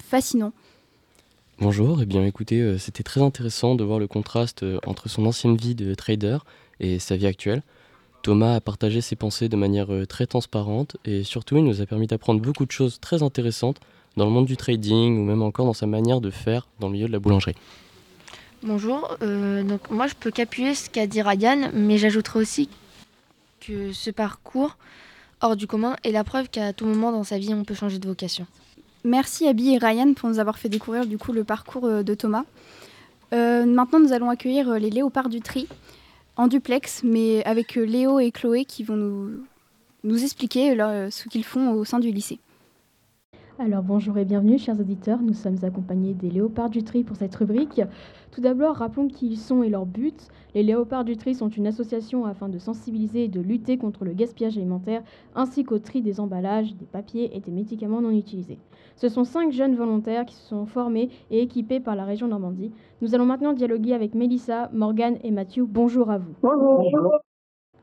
fascinant? 0.00 0.52
Bonjour, 1.58 1.98
et 1.98 2.02
eh 2.04 2.06
bien 2.06 2.24
écoutez, 2.24 2.78
c'était 2.78 3.02
très 3.02 3.20
intéressant 3.20 3.74
de 3.74 3.82
voir 3.82 3.98
le 3.98 4.06
contraste 4.06 4.64
entre 4.86 5.08
son 5.08 5.26
ancienne 5.26 5.56
vie 5.56 5.74
de 5.74 5.94
trader 5.94 6.38
et 6.78 7.00
sa 7.00 7.16
vie 7.16 7.26
actuelle. 7.26 7.64
Thomas 8.22 8.54
a 8.54 8.60
partagé 8.60 9.00
ses 9.00 9.16
pensées 9.16 9.48
de 9.48 9.56
manière 9.56 9.88
très 10.08 10.26
transparente 10.26 10.98
et 11.04 11.24
surtout 11.24 11.56
il 11.56 11.64
nous 11.64 11.80
a 11.80 11.86
permis 11.86 12.06
d'apprendre 12.06 12.40
beaucoup 12.40 12.66
de 12.66 12.70
choses 12.70 13.00
très 13.00 13.24
intéressantes 13.24 13.80
dans 14.16 14.24
le 14.24 14.30
monde 14.30 14.46
du 14.46 14.56
trading 14.56 15.18
ou 15.18 15.24
même 15.24 15.42
encore 15.42 15.66
dans 15.66 15.72
sa 15.72 15.86
manière 15.86 16.20
de 16.20 16.30
faire 16.30 16.68
dans 16.78 16.86
le 16.86 16.92
milieu 16.92 17.08
de 17.08 17.12
la 17.12 17.18
boulangerie. 17.18 17.56
Bonjour, 18.66 19.16
euh, 19.22 19.62
donc 19.62 19.92
moi 19.92 20.08
je 20.08 20.14
peux 20.18 20.32
qu'appuyer 20.32 20.74
ce 20.74 20.90
qu'a 20.90 21.06
dit 21.06 21.22
Ryan, 21.22 21.70
mais 21.72 21.98
j'ajouterai 21.98 22.40
aussi 22.40 22.68
que 23.60 23.92
ce 23.92 24.10
parcours 24.10 24.76
hors 25.40 25.54
du 25.54 25.68
commun 25.68 25.94
est 26.02 26.10
la 26.10 26.24
preuve 26.24 26.48
qu'à 26.48 26.72
tout 26.72 26.84
moment 26.84 27.12
dans 27.12 27.22
sa 27.22 27.38
vie 27.38 27.54
on 27.54 27.62
peut 27.62 27.76
changer 27.76 28.00
de 28.00 28.08
vocation. 28.08 28.44
Merci 29.04 29.46
Abby 29.46 29.74
et 29.74 29.78
Ryan 29.78 30.14
pour 30.14 30.28
nous 30.28 30.40
avoir 30.40 30.58
fait 30.58 30.68
découvrir 30.68 31.06
du 31.06 31.16
coup 31.16 31.30
le 31.30 31.44
parcours 31.44 31.88
de 32.02 32.14
Thomas. 32.14 32.42
maintenant, 33.30 34.00
nous 34.00 34.12
allons 34.12 34.30
accueillir 34.30 34.80
les 34.80 34.90
léopards 34.90 35.28
du 35.28 35.40
tri 35.40 35.68
en 36.34 36.48
duplex, 36.48 37.04
mais 37.04 37.44
avec 37.44 37.76
Léo 37.76 38.18
et 38.18 38.32
Chloé 38.32 38.64
qui 38.64 38.82
vont 38.82 39.30
nous 40.02 40.24
expliquer 40.24 40.76
ce 40.76 41.28
qu'ils 41.28 41.44
font 41.44 41.70
au 41.70 41.84
sein 41.84 42.00
du 42.00 42.10
lycée. 42.10 42.40
Alors 43.58 43.82
bonjour 43.82 44.18
et 44.18 44.26
bienvenue 44.26 44.58
chers 44.58 44.78
auditeurs, 44.78 45.22
nous 45.22 45.32
sommes 45.32 45.56
accompagnés 45.62 46.12
des 46.12 46.28
Léopards 46.28 46.68
du 46.68 46.82
Tri 46.82 47.04
pour 47.04 47.16
cette 47.16 47.34
rubrique. 47.34 47.80
Tout 48.30 48.42
d'abord, 48.42 48.76
rappelons 48.76 49.08
qui 49.08 49.28
ils 49.28 49.38
sont 49.38 49.62
et 49.62 49.70
leur 49.70 49.86
but. 49.86 50.28
Les 50.54 50.62
Léopards 50.62 51.04
du 51.04 51.16
Tri 51.16 51.34
sont 51.34 51.48
une 51.48 51.66
association 51.66 52.26
afin 52.26 52.50
de 52.50 52.58
sensibiliser 52.58 53.24
et 53.24 53.28
de 53.28 53.40
lutter 53.40 53.78
contre 53.78 54.04
le 54.04 54.12
gaspillage 54.12 54.58
alimentaire 54.58 55.02
ainsi 55.34 55.64
qu'au 55.64 55.78
tri 55.78 56.02
des 56.02 56.20
emballages, 56.20 56.74
des 56.76 56.84
papiers 56.84 57.34
et 57.34 57.40
des 57.40 57.50
médicaments 57.50 58.02
non 58.02 58.10
utilisés. 58.10 58.58
Ce 58.94 59.08
sont 59.08 59.24
cinq 59.24 59.52
jeunes 59.52 59.74
volontaires 59.74 60.26
qui 60.26 60.34
se 60.34 60.48
sont 60.48 60.66
formés 60.66 61.08
et 61.30 61.40
équipés 61.40 61.80
par 61.80 61.96
la 61.96 62.04
région 62.04 62.28
Normandie. 62.28 62.72
Nous 63.00 63.14
allons 63.14 63.24
maintenant 63.24 63.54
dialoguer 63.54 63.94
avec 63.94 64.14
Mélissa, 64.14 64.68
Morgane 64.74 65.16
et 65.24 65.30
Mathieu. 65.30 65.64
Bonjour 65.66 66.10
à 66.10 66.18
vous. 66.18 66.34
Bonjour. 66.42 67.20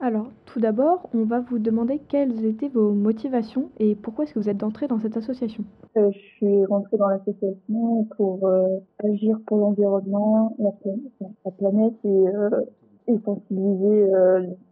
Alors, 0.04 0.28
tout 0.44 0.60
d'abord, 0.60 1.10
on 1.14 1.24
va 1.24 1.40
vous 1.40 1.60
demander 1.60 1.98
quelles 1.98 2.44
étaient 2.44 2.68
vos 2.68 2.92
motivations 2.92 3.70
et 3.80 3.96
pourquoi 3.96 4.26
est-ce 4.26 4.34
que 4.34 4.40
vous 4.40 4.50
êtes 4.50 4.62
entré 4.62 4.90
dans 4.90 5.00
cette 5.00 5.16
association? 5.16 5.64
Euh, 5.96 6.12
Je 6.12 6.20
suis 6.20 6.66
rentrée 6.66 6.98
dans 6.98 7.08
l'association 7.08 8.04
pour 8.18 8.46
euh, 8.46 8.68
agir 9.02 9.40
pour 9.48 9.60
l'environnement, 9.60 10.58
la, 10.60 11.52
planète 11.52 11.94
et, 12.04 12.28
euh, 12.28 12.50
et 13.08 13.18
sensibiliser 13.24 14.12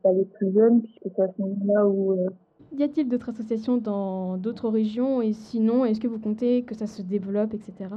les 0.04 0.26
plus 0.26 0.52
jeunes, 0.52 0.82
puisque 0.82 1.16
c'est 1.16 1.22
à 1.22 1.30
ce 1.30 1.42
moment-là 1.42 1.88
où... 1.88 2.14
Y 2.78 2.84
a-t-il 2.84 3.08
d'autres 3.08 3.30
associations 3.30 3.78
dans 3.78 4.36
d'autres 4.36 4.68
régions? 4.68 5.22
Et 5.22 5.32
sinon, 5.32 5.86
est-ce 5.86 6.02
que 6.02 6.10
vous 6.10 6.20
comptez 6.20 6.64
que 6.64 6.76
ça 6.76 6.88
se 6.88 7.02
développe, 7.04 7.54
etc. 7.54 7.96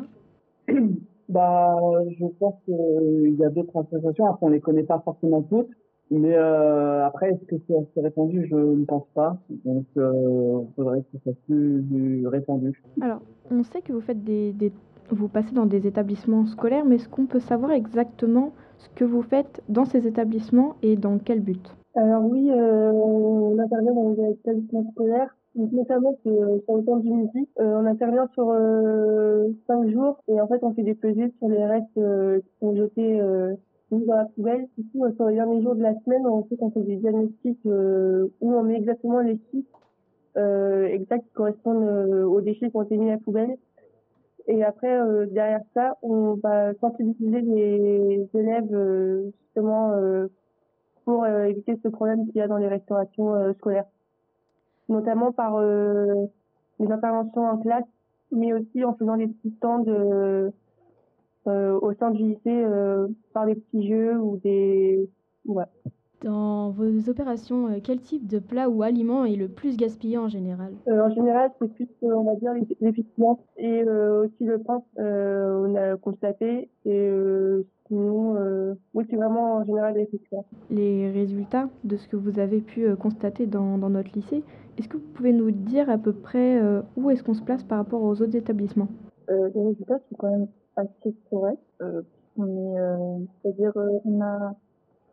bah, 1.29 1.75
je 2.17 2.27
pense 2.39 2.55
qu'il 2.65 3.35
y 3.37 3.45
a 3.45 3.51
d'autres 3.51 3.77
associations, 3.81 4.27
après 4.27 4.47
on 4.47 4.51
les 4.51 4.61
connaît 4.61 4.85
pas 4.85 5.01
forcément 5.05 5.43
toutes, 5.43 5.71
mais 6.11 6.35
euh, 6.37 7.07
après, 7.07 7.31
est-ce 7.31 7.45
que 7.45 7.57
c'est 7.67 7.77
assez 7.77 8.01
répandu? 8.01 8.47
Je 8.51 8.57
ne 8.57 8.85
pense 8.85 9.07
pas. 9.15 9.37
Donc, 9.65 9.85
il 9.97 10.03
euh, 10.03 10.61
faudrait 10.77 11.01
que 11.01 11.07
ça 11.13 11.19
soit 11.25 11.35
plus 11.47 12.27
répandu. 12.27 12.83
Alors, 13.01 13.21
on 13.51 13.63
sait 13.63 13.81
que 13.83 13.93
vous 13.93 14.01
faites 14.01 14.23
des, 14.23 14.53
des, 14.53 14.73
vous 15.11 15.29
passez 15.29 15.55
dans 15.55 15.67
des 15.67 15.87
établissements 15.87 16.47
scolaires, 16.47 16.85
mais 16.85 16.97
est-ce 16.97 17.09
qu'on 17.09 17.27
peut 17.27 17.41
savoir 17.41 17.73
exactement 17.73 18.53
ce 18.79 18.89
que 18.91 19.05
vous 19.05 19.23
faites 19.23 19.63
dans 19.69 19.85
ces 19.85 20.07
établissements 20.07 20.77
et 20.83 20.97
dans 20.97 21.19
quel 21.19 21.41
but? 21.41 21.75
Alors 21.97 22.25
oui, 22.25 22.51
euh, 22.51 22.91
on 22.93 23.59
intervient 23.59 23.95
dans 23.95 24.11
des 24.11 24.31
établissements 24.31 24.91
scolaires 24.93 25.35
notamment 25.55 26.19
sur 26.23 26.33
le 26.33 26.85
temps 26.85 26.97
du 26.97 27.11
midi. 27.11 27.49
Euh, 27.61 27.81
on 27.81 27.87
intervient 27.87 28.29
sur 28.35 28.51
euh, 28.51 29.49
cinq 29.67 29.89
jours 29.91 30.19
et 30.29 30.41
en 30.41 30.49
fait 30.49 30.59
on 30.63 30.75
fait 30.75 30.83
des 30.83 30.95
pesées 30.95 31.33
sur 31.39 31.49
les 31.49 31.65
restes 31.65 31.87
euh, 31.99 32.41
qui 32.41 32.51
sont 32.61 32.77
jetés 32.77 33.21
euh, 33.93 33.99
dans 34.07 34.17
la 34.17 34.25
poubelle. 34.27 34.67
Ici, 34.79 34.99
sur 35.17 35.27
les 35.27 35.35
derniers 35.35 35.63
jours 35.63 35.75
de 35.75 35.83
la 35.83 35.95
semaine, 36.01 36.27
on 36.27 36.47
sait 36.49 36.57
qu'on 36.57 36.71
fait 36.71 36.83
des 36.83 36.97
diagnostics 36.97 37.59
euh, 37.67 38.29
où 38.41 38.55
on 38.55 38.63
met 38.63 38.77
exactement 38.77 39.21
les 39.21 39.39
chiffres 39.51 39.81
euh, 40.37 40.87
exacts 40.87 41.25
qui 41.27 41.33
correspondent 41.33 41.85
euh, 41.85 42.25
aux 42.25 42.41
déchets 42.41 42.71
qui 42.71 42.77
ont 42.77 42.83
été 42.83 42.97
mis 42.97 43.09
à 43.09 43.15
la 43.15 43.19
poubelle. 43.19 43.57
Et 44.47 44.63
après, 44.63 44.99
euh, 44.99 45.27
derrière 45.27 45.63
ça, 45.75 45.97
on 46.03 46.35
va 46.35 46.75
sensibiliser 46.75 47.41
les 47.41 48.29
élèves 48.35 49.33
justement 49.33 49.93
pour 51.05 51.27
éviter 51.27 51.79
ce 51.83 51.89
problème 51.89 52.27
qu'il 52.27 52.37
y 52.37 52.41
a 52.41 52.49
dans 52.49 52.57
les 52.57 52.69
restaurations 52.69 53.55
scolaires, 53.55 53.87
notamment 54.89 55.33
par 55.33 55.61
les 55.61 56.91
interventions 56.91 57.47
en 57.47 57.59
classe, 57.59 57.85
mais 58.33 58.53
aussi 58.53 58.85
en 58.85 58.95
faisant 58.95 59.17
des 59.17 59.29
petits 59.29 59.55
stands 59.57 59.85
euh, 59.87 60.51
au 61.47 61.93
sein 61.95 62.11
du 62.11 62.23
lycée 62.23 62.41
euh, 62.47 63.09
par 63.33 63.47
des 63.47 63.55
petits 63.55 63.89
jeux 63.89 64.19
ou 64.19 64.39
des... 64.39 65.09
Ouais. 65.45 65.65
Dans 66.23 66.71
vos 66.71 67.11
opérations, 67.11 67.67
euh, 67.67 67.79
quel 67.83 68.01
type 68.01 68.27
de 68.27 68.39
plat 68.39 68.71
ou 68.71 68.83
aliment 68.83 69.27
est 69.27 69.37
le 69.37 69.49
plus 69.49 69.77
gaspillé 69.77 70.17
en 70.17 70.29
général? 70.29 70.73
En 70.87 71.11
général, 71.11 71.51
c'est 71.61 71.69
plus, 71.75 71.87
on 72.01 72.23
va 72.23 72.35
dire, 72.37 72.55
les, 72.55 72.67
les 72.81 73.05
et 73.59 73.85
aussi 73.85 74.45
le 74.45 74.59
pain, 74.59 74.83
on 74.97 75.75
a 75.75 75.97
constaté. 75.99 76.71
Et 76.87 77.11
sinon, 77.89 78.75
oui, 78.95 79.05
c'est 79.11 79.17
vraiment 79.17 79.57
en 79.57 79.65
général 79.65 79.97
les. 79.97 80.09
Les 80.71 81.11
résultats 81.11 81.69
de 81.85 81.97
ce 81.97 82.09
que 82.09 82.17
vous 82.17 82.39
avez 82.39 82.61
pu 82.61 82.97
constater 82.97 83.47
dans, 83.47 83.77
dans 83.77 83.91
notre 83.91 84.11
lycée, 84.15 84.43
est-ce 84.79 84.89
que 84.89 84.97
vous 84.97 85.13
pouvez 85.13 85.33
nous 85.35 85.51
dire 85.51 85.91
à 85.91 85.99
peu 85.99 86.15
près 86.15 86.59
où 86.97 87.11
est-ce 87.11 87.23
qu'on 87.23 87.35
se 87.35 87.43
place 87.43 87.65
par 87.65 87.77
rapport 87.77 88.03
aux 88.03 88.23
autres 88.23 88.35
établissements? 88.35 88.89
Les 89.29 89.63
résultats 89.63 89.99
sont 89.99 90.17
quand 90.17 90.31
même 90.31 90.47
assez 90.77 91.15
correct. 91.31 91.61
Euh, 91.83 92.03
on 92.37 92.47
est, 92.47 92.79
euh, 92.79 93.19
c'est-à-dire, 93.43 93.73
euh, 93.77 93.99
on 94.05 94.21
a 94.21 94.55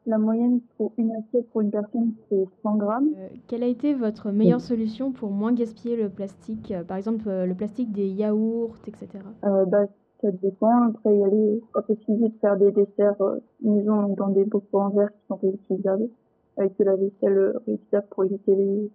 la 0.07 0.17
moyenne 0.17 0.61
pour 0.77 0.93
une 0.97 1.11
assiette 1.11 1.47
pour 1.51 1.61
une 1.61 1.69
personne, 1.69 2.13
c'est 2.27 2.43
100 2.63 2.77
grammes. 2.77 3.09
quelle 3.47 3.61
a 3.61 3.67
été 3.67 3.93
votre 3.93 4.31
meilleure 4.31 4.59
solution 4.61 5.11
pour 5.11 5.29
moins 5.29 5.53
gaspiller 5.53 5.95
le 5.95 6.09
plastique 6.09 6.73
Par 6.87 6.97
exemple, 6.97 7.29
le 7.29 7.53
plastique 7.53 7.91
des 7.91 8.07
yaourts, 8.07 8.75
etc. 8.87 9.23
bah, 9.43 9.85
ça 10.21 10.31
dépend. 10.31 10.87
Après, 10.89 11.13
il 11.13 11.19
y 11.19 11.23
a 11.23 11.27
les 11.27 11.61
possibilité 11.85 12.29
de 12.29 12.39
faire 12.39 12.57
des 12.57 12.71
desserts 12.71 13.21
maison 13.61 14.07
dans 14.15 14.29
des 14.29 14.43
bocaux 14.43 14.79
en 14.79 14.89
verre 14.89 15.11
qui 15.11 15.27
sont 15.27 15.35
réutilisables 15.35 16.09
avec 16.57 16.75
de 16.79 16.83
la 16.83 16.95
vaisselle 16.95 17.53
réutilisable 17.67 18.07
pour 18.09 18.23
éviter 18.23 18.55
les, 18.55 18.91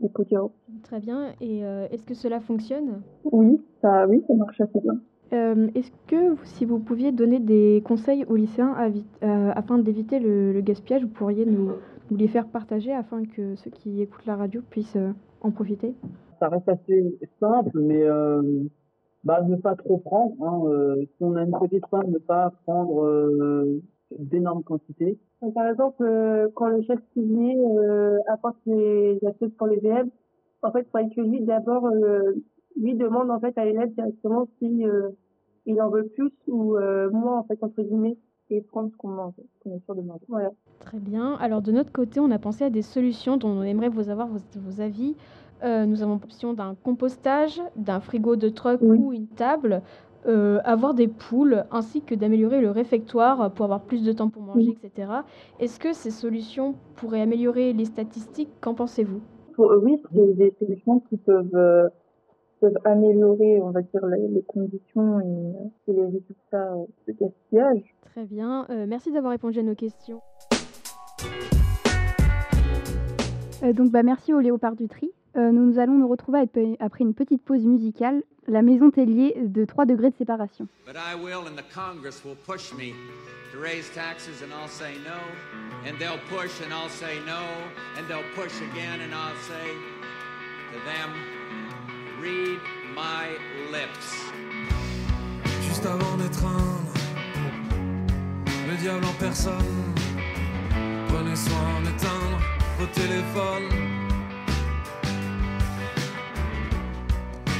les 0.00 0.08
pots 0.08 0.52
Très 0.84 1.00
bien. 1.00 1.34
Et 1.42 1.58
est-ce 1.60 2.06
que 2.06 2.14
cela 2.14 2.40
fonctionne? 2.40 3.02
Oui, 3.30 3.60
ça, 3.82 4.06
oui, 4.08 4.24
ça 4.26 4.32
marche 4.32 4.58
assez 4.58 4.80
bien. 4.80 4.98
Euh, 5.32 5.68
est-ce 5.74 5.90
que 6.06 6.36
si 6.44 6.64
vous 6.64 6.78
pouviez 6.78 7.10
donner 7.10 7.40
des 7.40 7.82
conseils 7.84 8.24
aux 8.26 8.36
lycéens 8.36 8.74
euh, 9.22 9.52
afin 9.54 9.78
d'éviter 9.78 10.20
le, 10.20 10.60
gaspillage, 10.60 11.02
vous 11.02 11.08
pourriez 11.08 11.44
nous, 11.44 11.72
les 12.10 12.28
faire 12.28 12.46
partager 12.46 12.92
afin 12.92 13.24
que 13.24 13.56
ceux 13.56 13.70
qui 13.70 14.02
écoutent 14.02 14.26
la 14.26 14.36
radio 14.36 14.60
puissent 14.70 14.96
euh, 14.96 15.10
en 15.40 15.50
profiter? 15.50 15.94
Ça 16.38 16.48
reste 16.48 16.68
assez 16.68 17.18
simple, 17.40 17.80
mais 17.80 18.04
bah, 19.24 19.42
ne 19.42 19.56
pas 19.56 19.74
trop 19.74 19.98
prendre. 19.98 20.34
Hein, 20.44 20.94
si 21.16 21.24
on 21.24 21.34
a 21.34 21.42
une 21.42 21.58
petite 21.58 21.86
faim, 21.90 22.02
ne 22.06 22.18
pas 22.18 22.52
prendre 22.66 23.80
d'énormes 24.18 24.62
quantités. 24.62 25.18
Par 25.54 25.66
exemple, 25.66 26.50
quand 26.54 26.68
le 26.68 26.82
chef 26.82 27.00
cuisinier 27.12 27.56
apporte 28.28 28.58
les 28.66 29.18
assiettes 29.26 29.56
pour 29.56 29.66
les 29.66 29.78
élèves, 29.78 30.08
en 30.62 30.72
fait, 30.72 30.80
il 30.80 30.90
faudrait 30.90 31.08
que 31.08 31.20
lui 31.22 31.40
d'abord 31.40 31.88
lui 32.76 32.94
demande 32.94 33.30
en 33.30 33.40
fait 33.40 33.56
à 33.58 33.64
l'élève 33.64 33.92
directement 33.94 34.48
si 34.58 34.84
euh, 34.84 35.10
il 35.66 35.80
en 35.80 35.90
veut 35.90 36.04
plus 36.04 36.32
ou 36.46 36.76
euh, 36.76 37.10
moins 37.10 37.38
en 37.38 37.44
fait 37.44 37.58
entre 37.62 37.82
guillemets 37.82 38.16
et 38.50 38.60
prendre 38.60 38.90
ce 38.92 38.96
qu'on 38.96 39.08
mange, 39.08 39.34
qu'on 39.60 39.74
est 39.74 39.84
sûr 39.84 39.94
de 39.96 40.02
manger. 40.02 40.24
Voilà. 40.28 40.50
Très 40.78 40.98
bien. 40.98 41.34
Alors 41.40 41.62
de 41.62 41.72
notre 41.72 41.92
côté, 41.92 42.20
on 42.20 42.30
a 42.30 42.38
pensé 42.38 42.64
à 42.64 42.70
des 42.70 42.82
solutions 42.82 43.36
dont 43.36 43.48
on 43.48 43.62
aimerait 43.62 43.88
vous 43.88 44.08
avoir 44.08 44.28
vos, 44.28 44.38
vos 44.60 44.80
avis. 44.80 45.16
Euh, 45.64 45.84
nous 45.86 46.02
avons 46.02 46.12
l'option 46.12 46.52
d'un 46.52 46.76
compostage, 46.84 47.60
d'un 47.76 47.98
frigo 47.98 48.36
de 48.36 48.48
truck 48.48 48.80
ou 48.82 49.12
une 49.12 49.26
table, 49.26 49.82
euh, 50.26 50.60
avoir 50.64 50.92
des 50.94 51.08
poules, 51.08 51.64
ainsi 51.70 52.02
que 52.02 52.14
d'améliorer 52.14 52.60
le 52.60 52.70
réfectoire 52.70 53.50
pour 53.52 53.64
avoir 53.64 53.80
plus 53.80 54.04
de 54.04 54.12
temps 54.12 54.28
pour 54.28 54.42
manger, 54.42 54.76
etc. 54.82 55.10
Est-ce 55.58 55.80
que 55.80 55.92
ces 55.92 56.10
solutions 56.10 56.74
pourraient 56.96 57.22
améliorer 57.22 57.72
les 57.72 57.86
statistiques? 57.86 58.50
Qu'en 58.60 58.74
pensez-vous? 58.74 59.20
Oui, 59.58 60.00
c'est 60.12 60.36
des 60.36 60.54
solutions 60.60 61.00
qui 61.08 61.16
peuvent 61.16 61.90
peuvent 62.60 62.78
améliorer, 62.84 63.60
on 63.62 63.70
va 63.70 63.82
dire, 63.82 64.06
les, 64.06 64.42
conditions 64.42 65.20
et, 65.20 65.92
les 65.92 66.04
résultats 66.04 66.74
de 67.06 67.12
gaspillage. 67.12 67.94
Très 68.02 68.24
bien. 68.24 68.66
Euh, 68.70 68.86
merci 68.88 69.12
d'avoir 69.12 69.32
répondu 69.32 69.58
à 69.58 69.62
nos 69.62 69.74
questions. 69.74 70.20
Euh, 73.62 73.72
donc, 73.72 73.90
bah, 73.90 74.02
merci 74.02 74.32
au 74.32 74.40
Léopard 74.40 74.76
du 74.76 74.88
Tri. 74.88 75.10
Euh, 75.36 75.52
nous, 75.52 75.66
nous 75.66 75.78
allons 75.78 75.98
nous 75.98 76.08
retrouver 76.08 76.38
après 76.80 77.04
une 77.04 77.12
petite 77.12 77.42
pause 77.42 77.66
musicale, 77.66 78.22
la 78.48 78.62
maison 78.62 78.90
Tellier 78.90 79.34
de 79.44 79.64
3 79.64 79.84
degrés 79.84 80.10
de 80.10 80.16
séparation. 80.16 80.66
But 80.86 80.96
I 80.96 81.14
will 81.14 81.46
and 81.46 81.56
the 81.56 81.74
Congress 81.74 82.24
will 82.24 82.36
push 82.46 82.72
me 82.72 82.94
to 83.52 83.58
raise 83.60 83.90
taxes 83.94 84.42
and 84.42 84.50
I'll 84.52 84.68
say 84.68 84.94
no, 85.04 85.18
and 85.86 85.98
they'll 85.98 86.22
push 86.30 86.60
and 86.64 86.72
I'll 86.72 86.88
say 86.88 87.18
no, 87.26 87.42
and 87.98 88.08
they'll 88.08 88.32
push 88.34 88.54
again 88.72 89.00
and 89.02 89.12
I'll 89.12 89.36
say 89.44 89.96
to 90.72 90.78
them, 90.84 91.10
read 92.20 92.60
my 92.94 93.26
lips. 93.70 94.08
Juste 95.66 95.84
avant 95.84 96.16
d'étreindre 96.16 96.92
le 98.68 98.76
diable 98.76 99.04
en 99.04 99.12
personne, 99.12 99.94
prenez 101.08 101.36
soin 101.36 101.80
d'éteindre 101.84 102.40
vos 102.78 102.86
téléphones. 102.86 103.70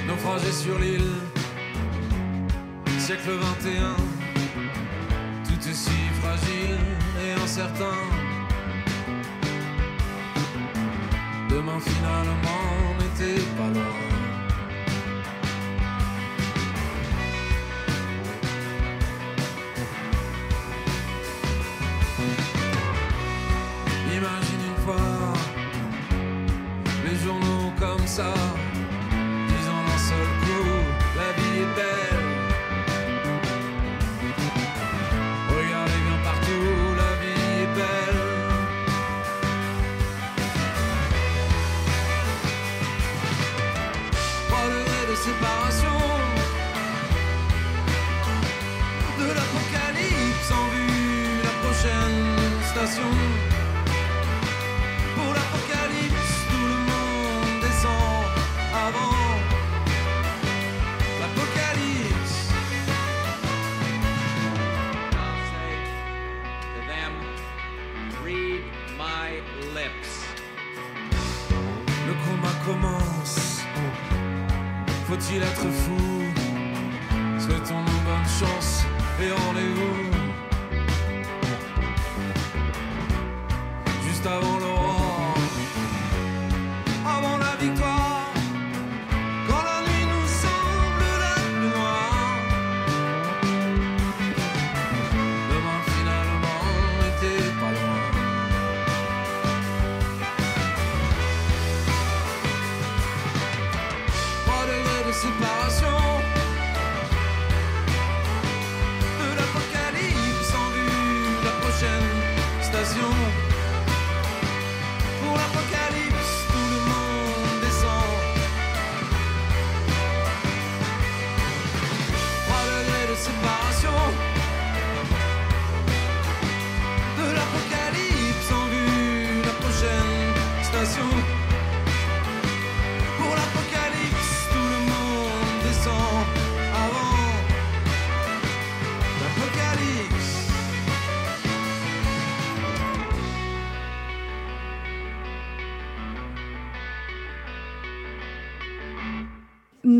Naufragés 0.07 0.53
sur 0.53 0.79
l'île, 0.79 1.13
siècle 2.99 3.31
21, 3.31 3.97
tout 5.45 5.69
est 5.69 5.75
si 5.75 5.91
fragile 6.21 6.79
et 7.25 7.43
incertain. 7.43 8.01
Demain 11.51 11.81
finalement 11.81 12.95
n'était 12.99 13.43
pas 13.57 13.69
loin. 13.69 14.16
Regardez 35.49 36.01
bien 36.07 36.19
partout, 36.25 36.69
la 36.97 37.11
vie 37.21 37.43
est 37.63 37.71
belle. 37.77 38.21
Trois 44.49 44.67
degrés 44.69 45.07
de 45.11 45.17
séparation. 45.17 45.99
De 49.19 49.27
l'apocalypse 49.37 50.51
en 50.51 50.67
vue, 50.73 51.43
la 51.45 51.55
prochaine 51.63 52.23
station. 52.73 53.13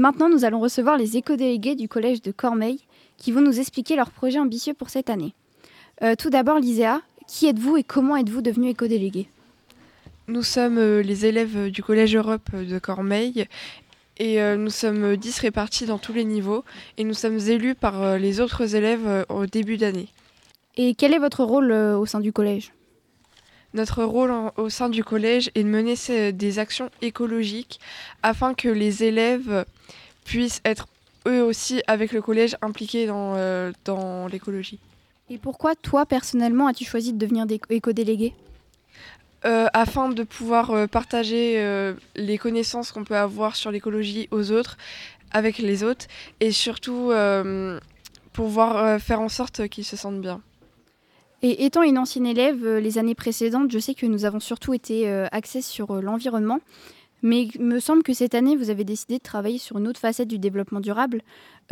Maintenant, 0.07 0.29
nous 0.29 0.45
allons 0.45 0.61
recevoir 0.61 0.97
les 0.97 1.17
éco-délégués 1.17 1.75
du 1.75 1.89
collège 1.89 2.23
de 2.23 2.31
Cormeilles 2.31 2.79
qui 3.17 3.33
vont 3.33 3.41
nous 3.41 3.59
expliquer 3.59 3.97
leurs 3.97 4.13
projets 4.13 4.39
ambitieux 4.39 4.73
pour 4.73 4.89
cette 4.89 5.11
année. 5.11 5.35
Euh, 6.05 6.15
tout 6.15 6.31
d'abord, 6.31 6.61
Liséa, 6.61 7.01
qui 7.27 7.49
êtes-vous 7.49 7.79
et 7.79 7.83
comment 7.83 8.17
êtes-vous 8.17 8.41
devenu 8.41 8.69
éco-délégué 8.69 9.29
Nous 10.29 10.45
sommes 10.45 10.79
euh, 10.79 11.03
les 11.03 11.27
élèves 11.27 11.73
du 11.73 11.83
Collège 11.83 12.15
Europe 12.15 12.55
de 12.55 12.79
Cormeilles 12.79 13.49
et 14.19 14.41
euh, 14.41 14.57
nous 14.57 14.71
sommes 14.71 15.03
euh, 15.03 15.17
10 15.17 15.41
répartis 15.41 15.87
dans 15.87 15.99
tous 15.99 16.13
les 16.13 16.25
niveaux 16.25 16.63
et 16.99 17.03
nous 17.03 17.13
sommes 17.13 17.41
élus 17.41 17.75
par 17.75 18.17
les 18.17 18.41
autres 18.41 18.77
élèves 18.77 19.27
au 19.29 19.47
début 19.47 19.77
d'année. 19.77 20.07
Et 20.77 20.95
quel 20.95 21.15
est 21.15 21.19
votre 21.19 21.43
rôle 21.43 21.73
au 21.73 22.07
sein 22.07 22.21
du 22.21 22.33
collège? 22.33 22.71
Notre 23.77 24.05
rôle 24.05 24.31
en- 24.31 24.53
au 24.57 24.71
sein 24.71 24.89
du 24.89 25.05
collège 25.05 25.51
est 25.55 25.63
de 25.63 25.69
mener 25.69 25.97
des 26.33 26.59
actions 26.59 26.89
écologiques 27.03 27.79
afin 28.23 28.55
que 28.55 28.69
les 28.69 29.05
élèves 29.05 29.67
puissent 30.25 30.63
être 30.65 30.89
eux 31.29 31.43
aussi 31.43 31.83
avec 31.87 32.13
le 32.13 32.23
collège 32.23 32.57
impliqués 32.63 33.07
dans, 33.07 33.35
euh, 33.37 33.73
dans 33.85 34.29
l'écologie. 34.29 34.79
Et 35.29 35.37
pourquoi, 35.37 35.75
toi, 35.75 36.07
personnellement, 36.07 36.69
as-tu 36.69 36.87
choisi 36.87 37.13
de 37.13 37.19
devenir 37.19 37.45
dé- 37.45 37.61
éco-délégué? 37.69 38.33
Euh, 39.45 39.67
afin 39.75 40.09
de 40.09 40.23
pouvoir 40.23 40.71
euh, 40.71 40.87
partager 40.87 41.57
euh, 41.59 41.93
les 42.15 42.39
connaissances 42.39 42.93
qu'on 42.93 43.05
peut 43.05 43.17
avoir 43.17 43.57
sur 43.57 43.71
l'écologie 43.71 44.27
aux 44.31 44.53
autres, 44.53 44.79
avec 45.33 45.59
les 45.59 45.85
autres, 45.85 46.07
et 46.41 46.51
surtout 46.51 47.13
pouvoir 48.33 49.01
faire 49.03 49.21
en 49.21 49.29
sorte 49.29 49.69
qu'ils 49.69 49.85
se 49.85 49.97
sentent 49.97 50.23
bien. 50.23 50.41
Et 51.43 51.65
étant 51.65 51.83
une 51.83 51.99
ancienne 51.99 52.27
élève, 52.27 52.65
euh, 52.65 52.81
les 52.81 52.99
années 52.99 53.15
précédentes, 53.15 53.71
je 53.71 53.79
sais 53.79 53.95
que 53.95 54.07
nous 54.07 54.25
avons 54.25 54.41
surtout 54.41 54.73
été 54.73 55.09
euh, 55.09 55.27
axés 55.33 55.61
sur 55.61 55.91
euh, 55.91 56.01
l'environnement. 56.01 56.61
Mais 57.23 57.45
il 57.45 57.61
me 57.63 57.81
semble 57.81 58.03
que 58.03 58.13
cette 58.13 58.35
année, 58.35 58.57
vous 58.57 58.71
avez 58.71 58.85
décidé 58.85 59.19
de 59.19 59.23
travailler 59.23 59.59
sur 59.59 59.79
une 59.79 59.89
autre 59.89 60.01
facette 60.01 60.29
du 60.29 60.39
développement 60.39 60.81
durable. 60.81 61.23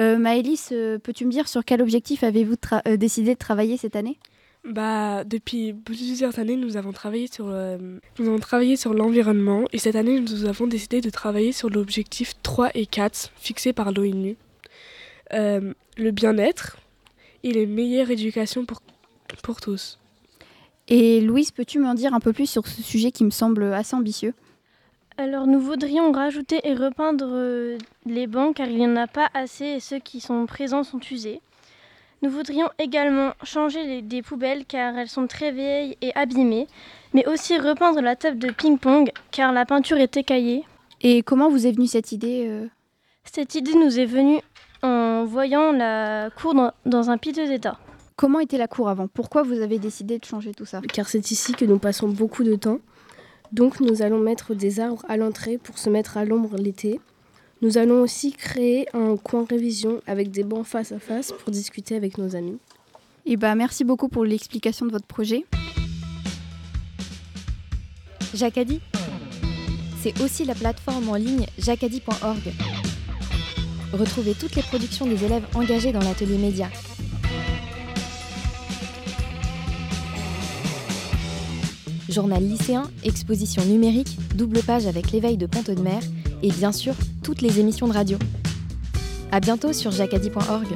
Euh, 0.01 0.19
Maëlys, 0.19 0.73
peux-tu 1.03 1.27
me 1.27 1.31
dire 1.31 1.49
sur 1.49 1.65
quel 1.65 1.83
objectif 1.83 2.25
avez-vous 2.25 2.57
décidé 2.97 3.35
de 3.35 3.39
travailler 3.39 3.77
cette 3.77 3.95
année? 3.95 4.19
Bah, 4.65 5.23
depuis 5.23 5.75
plusieurs 5.75 6.39
années, 6.39 6.57
nous 6.57 6.79
avons 6.79 6.93
travaillé 6.93 7.27
sur 7.27 7.47
nous 7.47 8.27
avons 8.27 8.39
travaillé 8.39 8.77
sur 8.77 8.95
l'environnement 8.95 9.65
et 9.73 9.79
cette 9.79 9.97
année, 9.97 10.19
nous 10.19 10.47
avons 10.47 10.67
décidé 10.67 11.03
de 11.03 11.11
travailler 11.11 11.53
sur 11.53 11.69
l'objectif 11.69 12.33
3 12.43 12.71
et 12.75 12.87
4 12.87 13.31
fixé 13.37 13.75
par 13.75 13.93
l'ONU. 13.93 14.37
Le 15.31 16.11
bien-être 16.11 16.79
et 17.43 17.53
les 17.53 17.67
meilleures 17.67 18.11
éducations 18.11 18.65
pour, 18.65 18.81
pour 19.43 19.61
tous. 19.61 19.99
Et 20.89 21.21
Louise, 21.21 21.51
peux-tu 21.51 21.79
m'en 21.79 21.95
dire 21.95 22.15
un 22.15 22.21
peu 22.21 22.33
plus 22.33 22.49
sur 22.49 22.67
ce 22.67 22.83
sujet 22.83 23.11
qui 23.11 23.25
me 23.25 23.31
semble 23.31 23.73
assez 23.73 23.97
ambitieux? 23.97 24.35
Alors 25.17 25.47
nous 25.47 25.61
voudrions 25.61 26.11
rajouter 26.11 26.61
et 26.65 26.75
repeindre 26.75 27.29
euh, 27.31 27.79
les 28.05 28.27
bancs 28.27 28.57
car 28.57 28.67
il 28.67 28.79
n'y 28.79 28.87
en 28.87 28.97
a 28.97 29.07
pas 29.07 29.29
assez 29.33 29.65
et 29.65 29.81
ceux 29.81 30.01
qui 30.01 30.21
sont 30.21 30.45
présents 30.47 30.83
sont 30.83 31.01
usés. 31.11 31.41
Nous 32.23 32.31
voudrions 32.31 32.69
également 32.79 33.33
changer 33.45 33.85
les, 33.85 34.03
des 34.03 34.23
poubelles 34.23 34.65
car 34.67 34.99
elles 34.99 35.09
sont 35.09 35.27
très 35.27 35.53
vieilles 35.53 35.97
et 36.03 36.11
abîmées, 36.17 36.67
mais 37.13 37.27
aussi 37.29 37.57
repeindre 37.59 38.01
la 38.01 38.17
table 38.17 38.39
de 38.39 38.51
ping-pong 38.51 39.13
car 39.31 39.53
la 39.53 39.65
peinture 39.65 39.99
est 39.99 40.17
écaillée. 40.17 40.65
Et 41.01 41.23
comment 41.23 41.49
vous 41.49 41.67
est 41.67 41.73
venue 41.73 41.87
cette 41.87 42.13
idée 42.13 42.47
euh? 42.49 42.67
Cette 43.25 43.55
idée 43.55 43.75
nous 43.75 44.01
est 44.01 44.07
venue 44.07 44.41
en 44.83 45.25
voyant 45.25 45.71
la 45.71 46.31
cour 46.31 46.55
dans, 46.55 46.73
dans 46.87 47.11
un 47.11 47.19
piteux 47.19 47.53
état. 47.53 47.79
Comment 48.17 48.39
était 48.39 48.59
la 48.59 48.69
cour 48.69 48.89
avant? 48.89 49.09
Pourquoi 49.09 49.43
vous 49.43 49.61
avez 49.61 49.81
décidé 49.81 50.21
de 50.21 50.25
changer 50.25 50.55
tout 50.55 50.65
ça? 50.65 50.81
Car 50.93 51.09
c'est 51.09 51.33
ici 51.33 51.53
que 51.53 51.65
nous 51.65 51.81
passons 51.81 52.09
beaucoup 52.09 52.45
de 52.45 52.55
temps. 52.55 52.79
Donc 53.51 53.81
nous 53.81 54.03
allons 54.03 54.21
mettre 54.21 54.55
des 54.55 54.79
arbres 54.79 55.05
à 55.09 55.17
l'entrée 55.17 55.59
pour 55.59 55.79
se 55.79 55.91
mettre 55.91 56.17
à 56.17 56.25
l'ombre 56.25 56.57
l'été. 56.57 57.01
Nous 57.61 57.77
allons 57.77 58.01
aussi 58.03 58.31
créer 58.33 58.87
un 58.95 59.17
coin 59.17 59.45
révision 59.49 60.01
avec 60.07 60.31
des 60.31 60.45
bancs 60.45 60.65
face 60.65 60.93
à 60.93 61.01
face 61.01 61.33
pour 61.33 61.51
discuter 61.51 61.97
avec 61.97 62.17
nos 62.17 62.37
amis. 62.37 62.59
Et 63.27 63.37
bah 63.37 63.57
merci 63.57 63.83
beaucoup 63.83 64.09
pour 64.09 64.25
l'explication 64.25 64.87
de 64.87 64.93
votre 64.93 65.07
projet. 65.07 65.45
Jacadi, 68.33 68.81
c'est 70.01 70.21
aussi 70.21 70.45
la 70.45 70.55
plateforme 70.55 71.09
en 71.09 71.17
ligne 71.17 71.47
jacadi.org. 71.59 72.53
Retrouvez 73.93 74.35
toutes 74.35 74.55
les 74.55 74.63
productions 74.63 75.07
des 75.07 75.25
élèves 75.25 75.47
engagés 75.55 75.93
dans 75.93 76.01
l'atelier 76.01 76.39
média. 76.39 76.69
Journal 82.15 82.45
lycéen, 82.45 82.85
exposition 83.03 83.65
numérique, 83.65 84.17
double 84.37 84.61
page 84.65 84.87
avec 84.87 85.11
l'éveil 85.11 85.37
de 85.37 85.47
Pont 85.47 85.63
de 85.67 85.75
Mer 85.81 86.01
et 86.45 86.51
bien 86.53 86.71
sûr 86.71 86.95
toutes 87.25 87.43
les 87.43 87.59
émissions 87.59 87.89
de 87.89 87.93
radio. 87.93 88.17
À 89.33 89.41
bientôt 89.41 89.73
sur 89.73 89.91
jacadi.org. 89.91 90.69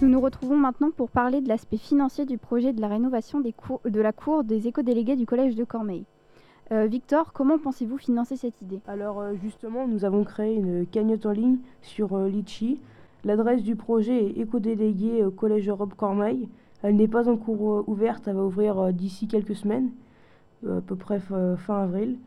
Nous 0.00 0.08
nous 0.08 0.20
retrouvons 0.22 0.56
maintenant 0.56 0.90
pour 0.90 1.10
parler 1.10 1.42
de 1.42 1.48
l'aspect 1.48 1.76
financier 1.76 2.24
du 2.24 2.38
projet 2.38 2.72
de 2.72 2.80
la 2.80 2.88
rénovation 2.88 3.40
des 3.42 3.52
cours- 3.52 3.82
de 3.84 4.00
la 4.00 4.12
cour 4.14 4.42
des 4.42 4.66
éco-délégués 4.66 5.16
du 5.16 5.26
collège 5.26 5.54
de 5.54 5.64
Cormeilles. 5.64 6.06
Euh, 6.72 6.86
Victor, 6.86 7.34
comment 7.34 7.58
pensez-vous 7.58 7.98
financer 7.98 8.36
cette 8.36 8.62
idée? 8.62 8.80
Alors 8.86 9.20
euh, 9.20 9.34
justement, 9.42 9.86
nous 9.86 10.06
avons 10.06 10.24
créé 10.24 10.54
une 10.54 10.86
cagnotte 10.86 11.26
en 11.26 11.32
ligne 11.32 11.58
sur 11.82 12.16
euh, 12.16 12.26
Litchi. 12.30 12.80
L'adresse 13.24 13.62
du 13.62 13.76
projet 13.76 14.28
est 14.28 14.40
éco-délégué 14.40 15.24
au 15.26 15.30
Collège 15.30 15.68
Europe 15.68 15.92
Cormeilles. 15.94 16.48
Elle 16.82 16.96
n'est 16.96 17.08
pas 17.08 17.28
encore 17.28 17.78
euh, 17.78 17.84
ouverte, 17.86 18.28
elle 18.28 18.36
va 18.36 18.44
ouvrir 18.44 18.78
euh, 18.78 18.92
d'ici 18.92 19.26
quelques 19.26 19.56
semaines, 19.56 19.90
euh, 20.66 20.78
à 20.78 20.80
peu 20.80 20.96
près 20.96 21.18
fin 21.20 21.82
avril. 21.82 22.18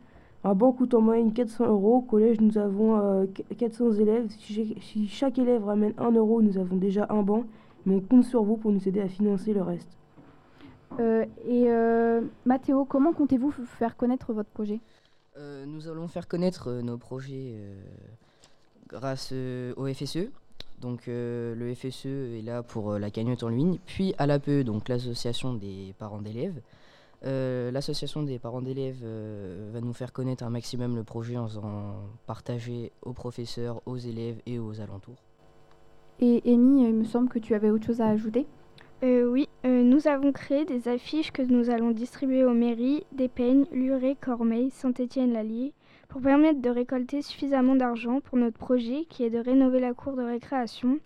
Un 0.44 0.54
banc 0.54 0.72
coûte 0.72 0.92
en 0.94 1.00
moyenne 1.00 1.32
400 1.32 1.66
euros. 1.68 1.96
Au 1.98 2.00
collège, 2.00 2.40
nous 2.40 2.58
avons 2.58 2.98
euh, 2.98 3.26
qu- 3.26 3.44
400 3.54 3.92
élèves. 3.92 4.28
Si, 4.30 5.06
chaque 5.06 5.38
élève 5.38 5.64
ramène 5.64 5.94
1 5.98 6.10
euro, 6.12 6.42
nous 6.42 6.58
avons 6.58 6.76
déjà 6.76 7.06
un 7.10 7.22
banc. 7.22 7.44
Mais 7.86 7.94
on 7.94 8.00
compte 8.00 8.24
sur 8.24 8.42
vous 8.42 8.56
pour 8.56 8.72
nous 8.72 8.88
aider 8.88 9.00
à 9.00 9.08
financer 9.08 9.52
le 9.54 9.62
reste. 9.62 9.96
Euh, 11.00 11.24
Et 11.46 11.70
euh, 11.70 12.20
Mathéo, 12.44 12.84
comment 12.84 13.12
comptez-vous 13.12 13.50
faire 13.52 13.96
connaître 13.96 14.32
votre 14.32 14.50
projet? 14.50 14.80
Euh, 15.38 15.64
nous 15.64 15.88
allons 15.88 16.08
faire 16.08 16.26
connaître 16.28 16.68
euh, 16.68 16.82
nos 16.82 16.98
projets 16.98 17.54
euh, 17.56 17.80
grâce 18.88 19.30
euh, 19.32 19.72
au 19.76 19.86
FSE. 19.86 20.28
Donc 20.82 21.06
euh, 21.06 21.54
le 21.54 21.74
FSE 21.74 22.06
est 22.06 22.44
là 22.44 22.62
pour 22.62 22.90
euh, 22.90 22.98
la 22.98 23.10
cagnotte 23.10 23.44
en 23.44 23.48
ligne, 23.48 23.78
puis 23.86 24.14
à 24.18 24.26
l'APE, 24.26 24.64
donc 24.64 24.88
l'association 24.88 25.54
des 25.54 25.94
parents 25.98 26.20
d'élèves. 26.20 26.60
Euh, 27.24 27.70
l'association 27.70 28.24
des 28.24 28.40
parents 28.40 28.62
d'élèves 28.62 29.00
euh, 29.04 29.70
va 29.72 29.80
nous 29.80 29.92
faire 29.92 30.12
connaître 30.12 30.42
un 30.42 30.50
maximum 30.50 30.96
le 30.96 31.04
projet 31.04 31.38
en 31.38 31.46
faisant 31.46 31.94
partager 32.26 32.90
aux 33.02 33.12
professeurs, 33.12 33.80
aux 33.86 33.96
élèves 33.96 34.40
et 34.44 34.58
aux 34.58 34.80
alentours. 34.80 35.22
Et 36.18 36.42
Amy, 36.44 36.84
il 36.84 36.94
me 36.94 37.04
semble 37.04 37.28
que 37.28 37.38
tu 37.38 37.54
avais 37.54 37.70
autre 37.70 37.86
chose 37.86 38.00
à 38.00 38.08
ajouter? 38.08 38.46
Euh, 39.04 39.24
oui, 39.24 39.48
euh, 39.64 39.82
nous 39.82 40.08
avons 40.08 40.32
créé 40.32 40.64
des 40.64 40.88
affiches 40.88 41.30
que 41.30 41.42
nous 41.42 41.70
allons 41.70 41.92
distribuer 41.92 42.44
aux 42.44 42.54
mairies 42.54 43.04
d'Épeigne, 43.12 43.66
Luret, 43.72 44.16
Cormeilles, 44.20 44.70
Saint-Étienne-l'Allier 44.70 45.72
pour 46.12 46.20
permettre 46.20 46.60
de 46.60 46.68
récolter 46.68 47.22
suffisamment 47.22 47.74
d'argent 47.74 48.20
pour 48.20 48.36
notre 48.36 48.58
projet 48.58 49.06
qui 49.08 49.24
est 49.24 49.30
de 49.30 49.38
rénover 49.38 49.80
la 49.80 49.94
cour 49.94 50.14
de 50.14 50.22
récréation 50.22 50.98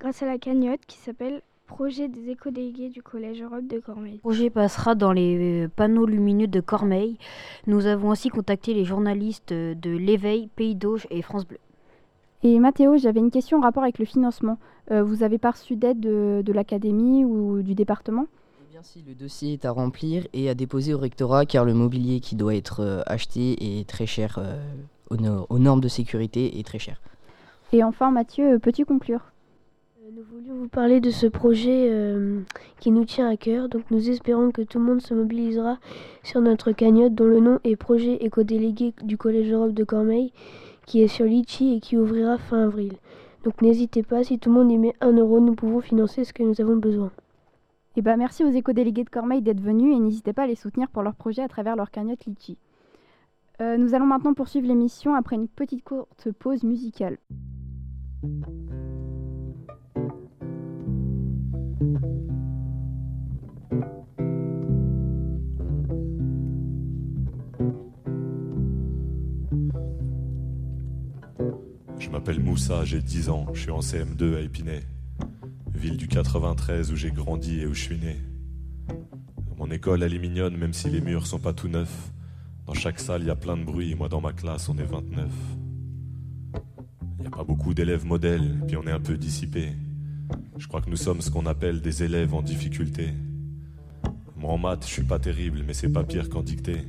grâce 0.00 0.20
à 0.24 0.26
la 0.26 0.36
cagnotte 0.36 0.80
qui 0.88 0.98
s'appelle 0.98 1.42
Projet 1.68 2.08
des 2.08 2.30
éco-délégués 2.30 2.88
du 2.88 3.00
Collège 3.02 3.42
Europe 3.42 3.66
de 3.68 3.78
Cormeilles. 3.78 4.14
Le 4.14 4.20
projet 4.20 4.50
passera 4.50 4.94
dans 4.94 5.12
les 5.12 5.66
euh, 5.66 5.68
panneaux 5.68 6.06
lumineux 6.06 6.46
de 6.46 6.60
Cormeilles. 6.60 7.18
Nous 7.66 7.86
avons 7.86 8.08
aussi 8.08 8.30
contacté 8.30 8.72
les 8.72 8.84
journalistes 8.84 9.52
euh, 9.52 9.74
de 9.74 9.90
l'Éveil, 9.90 10.48
Pays 10.56 10.74
d'Auge 10.74 11.06
et 11.10 11.20
France 11.20 11.46
Bleu. 11.46 11.58
Et 12.42 12.58
Mathéo, 12.58 12.96
j'avais 12.96 13.20
une 13.20 13.30
question 13.30 13.58
en 13.58 13.60
rapport 13.60 13.82
avec 13.82 13.98
le 13.98 14.06
financement. 14.06 14.58
Euh, 14.90 15.04
vous 15.04 15.22
avez 15.22 15.38
pas 15.38 15.50
reçu 15.50 15.76
d'aide 15.76 16.00
de, 16.00 16.42
de 16.42 16.52
l'académie 16.52 17.24
ou 17.24 17.60
du 17.62 17.74
département? 17.74 18.26
Bien 18.78 18.84
si, 18.84 19.02
le 19.08 19.14
dossier 19.16 19.54
est 19.54 19.64
à 19.64 19.72
remplir 19.72 20.28
et 20.32 20.48
à 20.48 20.54
déposer 20.54 20.94
au 20.94 20.98
rectorat 20.98 21.46
car 21.46 21.64
le 21.64 21.74
mobilier 21.74 22.20
qui 22.20 22.36
doit 22.36 22.54
être 22.54 22.78
euh, 22.78 23.02
acheté 23.06 23.80
est 23.80 23.88
très 23.88 24.06
cher, 24.06 24.38
euh, 24.38 24.56
aux, 25.10 25.16
no- 25.16 25.46
aux 25.48 25.58
normes 25.58 25.80
de 25.80 25.88
sécurité 25.88 26.60
est 26.60 26.62
très 26.64 26.78
cher. 26.78 27.00
Et 27.72 27.82
enfin, 27.82 28.12
Mathieu, 28.12 28.52
euh, 28.52 28.58
peux-tu 28.60 28.84
conclure? 28.84 29.32
Nous 30.14 30.22
voulions 30.32 30.54
vous 30.54 30.68
parler 30.68 31.00
de 31.00 31.10
ce 31.10 31.26
projet 31.26 31.88
euh, 31.90 32.42
qui 32.78 32.92
nous 32.92 33.04
tient 33.04 33.28
à 33.28 33.36
cœur, 33.36 33.68
donc 33.68 33.82
nous 33.90 34.10
espérons 34.10 34.52
que 34.52 34.62
tout 34.62 34.78
le 34.78 34.84
monde 34.84 35.02
se 35.02 35.12
mobilisera 35.12 35.78
sur 36.22 36.40
notre 36.40 36.70
cagnotte 36.70 37.16
dont 37.16 37.26
le 37.26 37.40
nom 37.40 37.58
est 37.64 37.74
Projet 37.74 38.14
éco-délégué 38.24 38.94
du 39.02 39.16
Collège 39.16 39.50
Europe 39.50 39.72
de 39.72 39.82
Cormeilles, 39.82 40.32
qui 40.86 41.02
est 41.02 41.08
sur 41.08 41.24
Litchi 41.24 41.74
et 41.74 41.80
qui 41.80 41.96
ouvrira 41.96 42.38
fin 42.38 42.62
avril. 42.64 42.92
Donc 43.42 43.60
n'hésitez 43.60 44.04
pas, 44.04 44.22
si 44.22 44.38
tout 44.38 44.50
le 44.50 44.54
monde 44.54 44.70
y 44.70 44.78
met 44.78 44.94
1 45.00 45.14
euro, 45.18 45.40
nous 45.40 45.56
pouvons 45.56 45.80
financer 45.80 46.22
ce 46.24 46.32
que 46.32 46.44
nous 46.44 46.60
avons 46.60 46.76
besoin. 46.76 47.10
Eh 47.98 48.00
ben, 48.00 48.16
merci 48.16 48.44
aux 48.44 48.50
éco-délégués 48.50 49.02
de 49.02 49.10
Cormeilles 49.10 49.42
d'être 49.42 49.60
venus 49.60 49.92
et 49.92 49.98
n'hésitez 49.98 50.32
pas 50.32 50.44
à 50.44 50.46
les 50.46 50.54
soutenir 50.54 50.88
pour 50.88 51.02
leur 51.02 51.16
projet 51.16 51.42
à 51.42 51.48
travers 51.48 51.74
leur 51.74 51.90
cagnotte 51.90 52.26
Litchi. 52.26 52.56
Euh, 53.60 53.76
nous 53.76 53.92
allons 53.92 54.06
maintenant 54.06 54.34
poursuivre 54.34 54.68
l'émission 54.68 55.16
après 55.16 55.34
une 55.34 55.48
petite 55.48 55.82
courte 55.82 56.30
pause 56.30 56.62
musicale. 56.62 57.18
Je 71.98 72.10
m'appelle 72.10 72.38
Moussa, 72.38 72.84
j'ai 72.84 73.00
10 73.00 73.28
ans, 73.28 73.46
je 73.54 73.62
suis 73.62 73.70
en 73.72 73.80
CM2 73.80 74.36
à 74.36 74.40
Épinay, 74.42 74.84
ville 75.78 75.96
du 75.96 76.08
93 76.08 76.90
où 76.90 76.96
j'ai 76.96 77.12
grandi 77.12 77.60
et 77.60 77.66
où 77.66 77.72
je 77.72 77.82
suis 77.82 77.98
né. 77.98 78.16
Mon 79.56 79.70
école, 79.70 80.02
elle 80.02 80.12
est 80.12 80.18
mignonne, 80.18 80.56
même 80.56 80.74
si 80.74 80.90
les 80.90 81.00
murs 81.00 81.26
sont 81.26 81.38
pas 81.38 81.52
tout 81.52 81.68
neufs. 81.68 82.12
Dans 82.66 82.74
chaque 82.74 82.98
salle, 82.98 83.22
il 83.22 83.28
y 83.28 83.30
a 83.30 83.36
plein 83.36 83.56
de 83.56 83.62
bruit, 83.62 83.94
moi 83.94 84.08
dans 84.08 84.20
ma 84.20 84.32
classe, 84.32 84.68
on 84.68 84.76
est 84.76 84.84
29. 84.84 85.30
Il 87.18 87.20
n'y 87.20 87.26
a 87.28 87.30
pas 87.30 87.44
beaucoup 87.44 87.74
d'élèves 87.74 88.04
modèles, 88.04 88.60
puis 88.66 88.76
on 88.76 88.86
est 88.86 88.92
un 88.92 89.00
peu 89.00 89.16
dissipés. 89.16 89.72
Je 90.58 90.66
crois 90.66 90.80
que 90.80 90.90
nous 90.90 90.96
sommes 90.96 91.20
ce 91.20 91.30
qu'on 91.30 91.46
appelle 91.46 91.80
des 91.80 92.02
élèves 92.02 92.34
en 92.34 92.42
difficulté. 92.42 93.10
Moi 94.36 94.52
en 94.52 94.58
maths, 94.58 94.84
je 94.84 94.92
suis 94.92 95.04
pas 95.04 95.20
terrible, 95.20 95.62
mais 95.64 95.74
c'est 95.74 95.92
pas 95.92 96.02
pire 96.02 96.28
qu'en 96.28 96.42
dictée. 96.42 96.82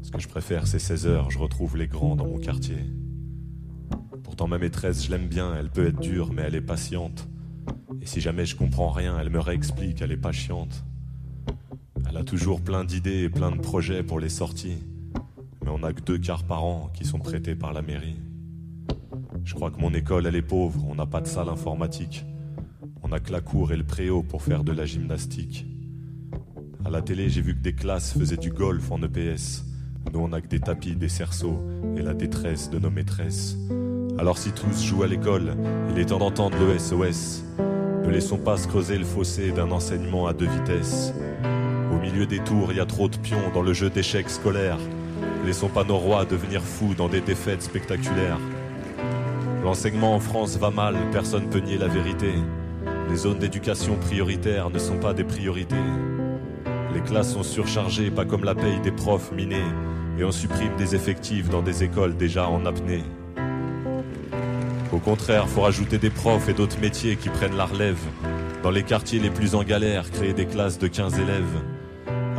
Ce 0.00 0.10
que 0.10 0.20
je 0.20 0.28
préfère, 0.28 0.66
c'est 0.66 0.78
16 0.78 1.06
heures, 1.06 1.30
je 1.30 1.38
retrouve 1.38 1.76
les 1.76 1.88
grands 1.88 2.16
dans 2.16 2.26
mon 2.26 2.38
quartier. 2.38 2.78
Pourtant 4.22 4.48
ma 4.48 4.58
maîtresse, 4.58 5.04
je 5.04 5.10
l'aime 5.10 5.28
bien, 5.28 5.54
elle 5.54 5.68
peut 5.68 5.86
être 5.86 6.00
dure, 6.00 6.32
mais 6.32 6.42
elle 6.42 6.54
est 6.54 6.62
patiente. 6.62 7.28
Et 8.02 8.06
si 8.06 8.20
jamais 8.20 8.46
je 8.46 8.56
comprends 8.56 8.90
rien, 8.90 9.18
elle 9.18 9.30
me 9.30 9.40
réexplique, 9.40 10.02
elle 10.02 10.12
est 10.12 10.16
pas 10.16 10.32
chiante. 10.32 10.84
Elle 12.08 12.16
a 12.16 12.24
toujours 12.24 12.60
plein 12.60 12.84
d'idées 12.84 13.22
et 13.22 13.28
plein 13.28 13.50
de 13.50 13.60
projets 13.60 14.02
pour 14.02 14.20
les 14.20 14.28
sorties. 14.28 14.78
Mais 15.62 15.70
on 15.70 15.78
n'a 15.78 15.92
que 15.92 16.02
deux 16.02 16.18
quarts 16.18 16.44
par 16.44 16.64
an 16.64 16.90
qui 16.94 17.04
sont 17.04 17.18
prêtés 17.18 17.54
par 17.54 17.72
la 17.72 17.82
mairie. 17.82 18.16
Je 19.44 19.54
crois 19.54 19.70
que 19.70 19.80
mon 19.80 19.92
école, 19.94 20.26
elle 20.26 20.36
est 20.36 20.42
pauvre, 20.42 20.84
on 20.88 20.94
n'a 20.94 21.06
pas 21.06 21.20
de 21.20 21.26
salle 21.26 21.48
informatique. 21.48 22.24
On 23.02 23.12
a 23.12 23.20
que 23.20 23.32
la 23.32 23.40
cour 23.40 23.72
et 23.72 23.76
le 23.76 23.84
préau 23.84 24.22
pour 24.22 24.42
faire 24.42 24.64
de 24.64 24.72
la 24.72 24.86
gymnastique. 24.86 25.66
À 26.84 26.90
la 26.90 27.02
télé, 27.02 27.28
j'ai 27.30 27.40
vu 27.40 27.54
que 27.54 27.62
des 27.62 27.74
classes 27.74 28.12
faisaient 28.12 28.36
du 28.36 28.50
golf 28.50 28.90
en 28.90 29.02
EPS. 29.02 29.64
Nous, 30.12 30.20
on 30.20 30.32
a 30.32 30.40
que 30.40 30.48
des 30.48 30.60
tapis, 30.60 30.96
des 30.96 31.08
cerceaux 31.08 31.60
et 31.96 32.02
la 32.02 32.14
détresse 32.14 32.70
de 32.70 32.78
nos 32.78 32.90
maîtresses. 32.90 33.56
Alors 34.18 34.38
si 34.38 34.52
tous 34.52 34.84
jouent 34.84 35.02
à 35.02 35.06
l'école, 35.06 35.56
il 35.90 35.98
est 35.98 36.06
temps 36.06 36.18
d'entendre 36.18 36.56
le 36.58 36.78
SOS. 36.78 37.42
Ne 38.04 38.10
laissons 38.10 38.38
pas 38.38 38.56
se 38.56 38.68
creuser 38.68 38.96
le 38.96 39.04
fossé 39.04 39.50
d'un 39.50 39.70
enseignement 39.70 40.26
à 40.26 40.32
deux 40.32 40.46
vitesses. 40.46 41.12
Au 41.92 41.98
milieu 41.98 42.24
des 42.24 42.38
tours, 42.38 42.68
il 42.70 42.76
y 42.76 42.80
a 42.80 42.86
trop 42.86 43.08
de 43.08 43.16
pions 43.16 43.50
dans 43.52 43.62
le 43.62 43.72
jeu 43.72 43.90
d'échecs 43.90 44.30
scolaires. 44.30 44.78
Laissons 45.44 45.68
pas 45.68 45.84
nos 45.84 45.96
rois 45.96 46.24
devenir 46.24 46.62
fous 46.62 46.94
dans 46.94 47.08
des 47.08 47.20
défaites 47.20 47.62
spectaculaires. 47.62 48.38
L'enseignement 49.64 50.14
en 50.14 50.20
France 50.20 50.56
va 50.58 50.70
mal, 50.70 50.94
personne 51.10 51.50
peut 51.50 51.60
nier 51.60 51.78
la 51.78 51.88
vérité. 51.88 52.32
Les 53.10 53.16
zones 53.16 53.38
d'éducation 53.38 53.96
prioritaires 53.96 54.70
ne 54.70 54.78
sont 54.78 54.98
pas 54.98 55.12
des 55.12 55.24
priorités. 55.24 55.74
Les 56.94 57.00
classes 57.00 57.32
sont 57.32 57.42
surchargées, 57.42 58.10
pas 58.10 58.24
comme 58.24 58.44
la 58.44 58.54
paye 58.54 58.80
des 58.80 58.92
profs 58.92 59.32
minés, 59.32 59.72
et 60.18 60.24
on 60.24 60.30
supprime 60.30 60.76
des 60.76 60.94
effectifs 60.94 61.48
dans 61.48 61.62
des 61.62 61.82
écoles 61.82 62.16
déjà 62.16 62.48
en 62.48 62.64
apnée. 62.64 63.02
Au 64.92 64.98
contraire, 64.98 65.48
faut 65.48 65.62
rajouter 65.62 65.98
des 65.98 66.10
profs 66.10 66.48
et 66.48 66.52
d'autres 66.52 66.80
métiers 66.80 67.16
qui 67.16 67.28
prennent 67.28 67.56
la 67.56 67.66
relève. 67.66 67.98
Dans 68.62 68.70
les 68.70 68.82
quartiers 68.82 69.18
les 69.18 69.30
plus 69.30 69.54
en 69.54 69.64
galère, 69.64 70.10
créer 70.10 70.32
des 70.32 70.46
classes 70.46 70.78
de 70.78 70.86
15 70.86 71.18
élèves. 71.18 71.62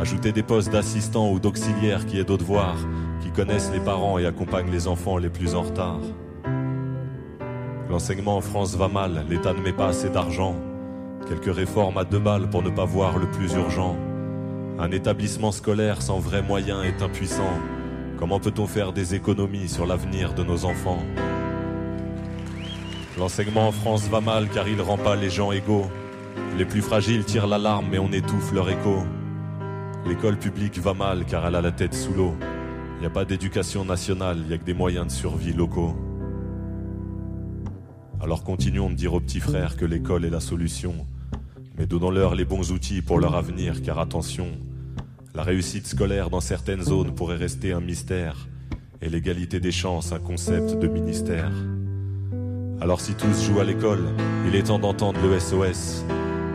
Ajouter 0.00 0.32
des 0.32 0.42
postes 0.42 0.70
d'assistants 0.70 1.30
ou 1.30 1.38
d'auxiliaires 1.38 2.06
qui 2.06 2.18
aident 2.18 2.30
aux 2.30 2.36
devoirs, 2.36 2.78
qui 3.20 3.30
connaissent 3.30 3.70
les 3.72 3.80
parents 3.80 4.18
et 4.18 4.26
accompagnent 4.26 4.70
les 4.70 4.88
enfants 4.88 5.18
les 5.18 5.30
plus 5.30 5.54
en 5.54 5.62
retard. 5.62 6.00
L'enseignement 7.90 8.36
en 8.36 8.40
France 8.40 8.76
va 8.76 8.88
mal, 8.88 9.24
l'État 9.28 9.52
ne 9.52 9.60
met 9.60 9.72
pas 9.72 9.88
assez 9.88 10.10
d'argent. 10.10 10.56
Quelques 11.28 11.54
réformes 11.54 11.98
à 11.98 12.04
deux 12.04 12.18
balles 12.18 12.50
pour 12.50 12.62
ne 12.62 12.70
pas 12.70 12.84
voir 12.84 13.18
le 13.18 13.26
plus 13.30 13.54
urgent. 13.54 13.96
Un 14.78 14.90
établissement 14.90 15.52
scolaire 15.52 16.02
sans 16.02 16.18
vrais 16.18 16.42
moyens 16.42 16.84
est 16.84 17.02
impuissant. 17.02 17.54
Comment 18.18 18.40
peut-on 18.40 18.66
faire 18.66 18.92
des 18.92 19.14
économies 19.14 19.68
sur 19.68 19.86
l'avenir 19.86 20.34
de 20.34 20.42
nos 20.42 20.64
enfants? 20.64 21.02
L'enseignement 23.18 23.68
en 23.68 23.72
France 23.72 24.08
va 24.08 24.20
mal 24.20 24.48
car 24.50 24.68
il 24.68 24.80
rend 24.80 24.98
pas 24.98 25.16
les 25.16 25.30
gens 25.30 25.50
égaux. 25.50 25.86
Les 26.58 26.66
plus 26.66 26.82
fragiles 26.82 27.24
tirent 27.24 27.46
l'alarme 27.46 27.86
mais 27.90 27.98
on 27.98 28.12
étouffe 28.12 28.52
leur 28.52 28.68
écho. 28.68 28.98
L'école 30.06 30.38
publique 30.38 30.78
va 30.78 30.92
mal 30.92 31.24
car 31.24 31.46
elle 31.46 31.54
a 31.54 31.62
la 31.62 31.72
tête 31.72 31.94
sous 31.94 32.12
l'eau. 32.12 32.34
Il 32.96 33.00
n'y 33.00 33.06
a 33.06 33.10
pas 33.10 33.24
d'éducation 33.24 33.84
nationale, 33.84 34.38
il 34.40 34.48
n'y 34.48 34.54
a 34.54 34.58
que 34.58 34.64
des 34.64 34.74
moyens 34.74 35.06
de 35.06 35.12
survie 35.12 35.52
locaux. 35.52 35.96
Alors 38.20 38.44
continuons 38.44 38.90
de 38.90 38.94
dire 38.94 39.14
aux 39.14 39.20
petits 39.20 39.40
frères 39.40 39.76
que 39.76 39.84
l'école 39.84 40.24
est 40.24 40.30
la 40.30 40.40
solution. 40.40 40.94
Mais 41.78 41.86
donnons-leur 41.86 42.34
les 42.34 42.44
bons 42.44 42.72
outils 42.72 43.02
pour 43.02 43.18
leur 43.18 43.34
avenir, 43.34 43.82
car 43.82 43.98
attention, 43.98 44.48
la 45.34 45.42
réussite 45.42 45.86
scolaire 45.86 46.30
dans 46.30 46.40
certaines 46.40 46.82
zones 46.82 47.14
pourrait 47.14 47.36
rester 47.36 47.72
un 47.72 47.80
mystère, 47.80 48.48
et 49.02 49.10
l'égalité 49.10 49.60
des 49.60 49.72
chances 49.72 50.12
un 50.12 50.18
concept 50.18 50.78
de 50.78 50.88
ministère. 50.88 51.52
Alors 52.80 53.00
si 53.00 53.14
tous 53.14 53.44
jouent 53.44 53.60
à 53.60 53.64
l'école, 53.64 54.04
il 54.46 54.54
est 54.54 54.64
temps 54.64 54.78
d'entendre 54.78 55.18
le 55.22 55.38
SOS. 55.40 56.04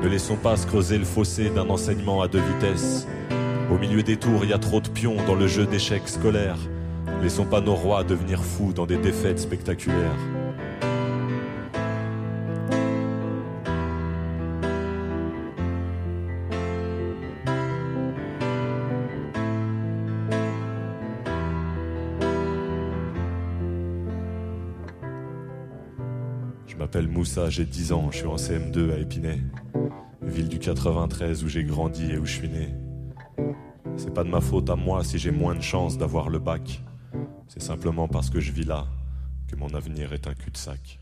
Ne 0.04 0.08
laissons 0.08 0.36
pas 0.36 0.56
se 0.56 0.68
creuser 0.68 0.98
le 0.98 1.06
fossé 1.06 1.50
d'un 1.50 1.70
enseignement 1.70 2.22
à 2.22 2.28
deux 2.28 2.42
vitesses. 2.42 3.08
Au 3.72 3.78
milieu 3.78 4.04
des 4.04 4.18
tours, 4.18 4.44
il 4.44 4.52
y 4.52 4.54
a 4.54 4.60
trop 4.60 4.82
de 4.82 4.90
pions 4.90 5.18
dans 5.26 5.36
le 5.36 5.48
jeu 5.48 5.66
d'échecs 5.66 6.08
scolaires. 6.08 6.60
Laissons 7.22 7.46
pas 7.46 7.62
nos 7.62 7.76
rois 7.76 8.04
devenir 8.04 8.44
fous 8.44 8.74
dans 8.74 8.86
des 8.86 8.98
défaites 8.98 9.40
spectaculaires. 9.40 10.18
Moussa, 27.22 27.52
j'ai 27.52 27.66
10 27.66 27.92
ans, 27.92 28.10
je 28.10 28.18
suis 28.18 28.26
en 28.26 28.36
CM2 28.36 28.94
à 28.94 28.98
Épinay, 28.98 29.38
ville 30.24 30.50
du 30.50 30.58
93 30.58 31.44
où 31.44 31.48
j'ai 31.48 31.64
grandi 31.64 32.14
et 32.14 32.18
où 32.18 32.26
je 32.26 32.34
suis 32.34 32.50
né. 32.50 32.70
C'est 33.96 34.12
pas 34.12 34.24
de 34.24 34.30
ma 34.30 34.42
faute 34.42 34.72
à 34.72 34.76
moi 34.76 35.04
si 35.04 35.20
j'ai 35.20 35.30
moins 35.30 35.54
de 35.54 35.62
chances 35.62 36.00
d'avoir 36.00 36.30
le 36.30 36.40
bac. 36.40 36.82
C'est 37.48 37.62
simplement 37.62 38.08
parce 38.08 38.32
que 38.32 38.40
je 38.40 38.52
vis 38.52 38.64
là 38.64 38.88
que 39.48 39.56
mon 39.56 39.68
avenir 39.76 40.14
est 40.14 40.26
un 40.26 40.34
cul-de-sac. 40.34 41.00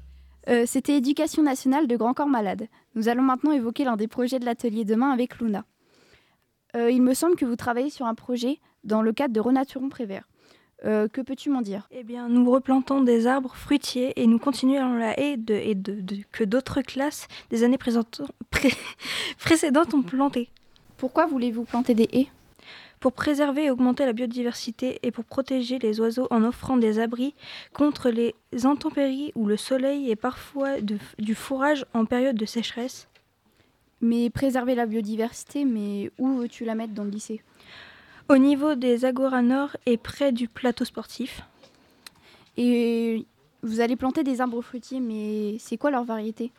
Euh, 0.50 0.66
C'était 0.66 0.98
Éducation 0.98 1.42
nationale 1.42 1.88
de 1.88 1.96
Grand 1.96 2.14
Corps 2.14 2.28
Malade. 2.28 2.68
Nous 2.96 3.08
allons 3.08 3.24
maintenant 3.24 3.54
évoquer 3.54 3.86
l'un 3.86 3.96
des 3.96 4.10
projets 4.10 4.40
de 4.40 4.46
l'atelier 4.46 4.84
demain 4.84 5.12
avec 5.12 5.40
Luna. 5.40 5.64
Euh, 6.76 6.92
il 6.92 7.02
me 7.02 7.14
semble 7.14 7.38
que 7.38 7.46
vous 7.46 7.56
travaillez 7.56 7.92
sur 7.92 8.08
un 8.08 8.16
projet 8.16 8.60
dans 8.84 9.02
le 9.02 9.14
cadre 9.14 9.34
de 9.34 9.40
Renaturons 9.40 9.88
Prévert. 9.88 10.29
Euh, 10.86 11.08
que 11.10 11.20
peux-tu 11.20 11.50
m'en 11.50 11.62
dire? 11.62 11.88
Eh 11.92 12.04
bien, 12.04 12.30
nous 12.30 12.50
replantons 12.50 13.02
des 13.02 13.28
arbres 13.28 13.54
fruitiers 13.56 14.14
et 14.22 14.28
nous 14.28 14.40
continuons 14.40 14.96
la 14.96 15.20
haie 15.20 15.36
de, 15.36 15.54
et 15.54 15.76
de, 15.76 16.00
de- 16.00 16.24
que 16.32 16.46
d'autres 16.46 16.82
classes 16.82 17.28
des 17.50 17.64
années 17.64 17.78
pré- 17.78 18.72
précédentes 19.40 19.94
ont 19.94 20.04
planté. 20.04 20.50
Pourquoi 20.98 21.26
voulez-vous 21.26 21.64
planter 21.66 21.96
des 21.96 22.08
haies? 22.14 22.28
Pour 23.02 23.14
préserver 23.14 23.66
et 23.66 23.72
augmenter 23.72 24.06
la 24.06 24.14
biodiversité 24.14 25.00
et 25.04 25.12
pour 25.12 25.24
protéger 25.26 25.80
les 25.80 26.00
oiseaux 26.02 26.28
en 26.32 26.44
offrant 26.44 26.76
des 26.78 27.00
abris 27.00 27.34
contre 27.74 28.10
les 28.10 28.36
intempéries 28.64 29.32
ou 29.36 29.48
le 29.48 29.56
soleil 29.58 30.10
et 30.12 30.16
parfois 30.18 30.82
de- 30.82 30.98
du 31.18 31.36
fourrage 31.36 31.86
en 31.94 32.06
période 32.06 32.36
de 32.38 32.46
sécheresse. 32.46 33.08
Mais 34.02 34.30
préserver 34.30 34.76
la 34.76 34.86
biodiversité, 34.86 35.66
mais 35.66 36.10
où 36.20 36.36
veux-tu 36.38 36.64
la 36.64 36.76
mettre 36.76 36.94
dans 36.94 37.04
le 37.04 37.10
lycée? 37.10 37.42
Au 38.30 38.38
niveau 38.38 38.76
des 38.76 39.06
Agora 39.06 39.42
Nord 39.42 39.76
et 39.88 39.98
près 39.98 40.32
du 40.32 40.48
plateau 40.48 40.86
sportif. 40.86 41.42
Et 42.58 43.26
vous 43.64 43.80
allez 43.80 43.96
planter 43.96 44.24
des 44.24 44.40
arbres 44.40 44.62
fruitiers, 44.62 45.00
mais 45.00 45.58
c'est 45.58 45.78
quoi 45.78 45.90
leur 45.90 46.04
variété? 46.04 46.52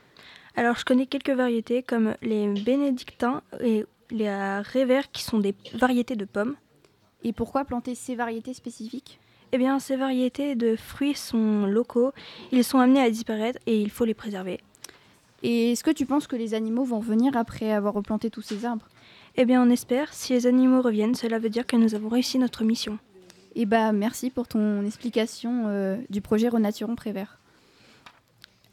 Alors, 0.57 0.77
je 0.77 0.85
connais 0.85 1.07
quelques 1.07 1.31
variétés 1.31 1.85
comme 1.85 2.17
les 2.23 2.53
bénédictins 2.61 3.43
et 3.63 3.87
les 4.11 4.59
révers 4.63 5.13
qui 5.13 5.23
sont 5.23 5.39
des 5.39 5.55
variétés 5.75 6.17
de 6.17 6.25
pommes. 6.25 6.57
Et 7.23 7.33
pourquoi 7.33 7.65
planter 7.65 7.95
ces 7.95 8.17
variétés 8.17 8.53
spécifiques? 8.53 9.21
Eh 9.53 9.59
bien, 9.59 9.79
ces 9.79 9.95
variétés 9.95 10.57
de 10.57 10.75
fruits 10.75 11.15
sont 11.15 11.67
locaux, 11.67 12.11
ils 12.51 12.65
sont 12.65 12.81
amenés 12.81 13.03
à 13.03 13.11
disparaître 13.11 13.61
et 13.67 13.81
il 13.81 13.91
faut 13.91 14.05
les 14.05 14.15
préserver. 14.15 14.59
Et 15.45 15.71
est-ce 15.71 15.85
que 15.85 15.93
tu 15.93 16.05
penses 16.05 16.27
que 16.27 16.35
les 16.35 16.53
animaux 16.55 16.85
vont 16.85 16.99
revenir 16.99 17.37
après 17.37 17.71
avoir 17.71 17.95
replanté 17.95 18.29
tous 18.29 18.43
ces 18.43 18.65
arbres? 18.65 18.89
Eh 19.43 19.47
bien, 19.47 19.67
on 19.67 19.71
espère, 19.71 20.13
si 20.13 20.35
les 20.35 20.47
animaux 20.47 20.83
reviennent, 20.83 21.15
cela 21.15 21.39
veut 21.39 21.49
dire 21.49 21.67
que 21.67 21.75
nous 21.75 21.95
avons 21.95 22.11
réussi 22.11 22.39
notre 22.39 22.63
mission. 22.63 22.99
Eh 23.55 23.65
bah, 23.65 23.91
merci 23.91 24.29
pour 24.29 24.47
ton 24.47 24.85
explication 24.85 25.65
euh, 25.69 25.97
du 26.11 26.21
projet 26.21 26.51
Renaturons 26.51 26.95
Prévert. 26.95 27.41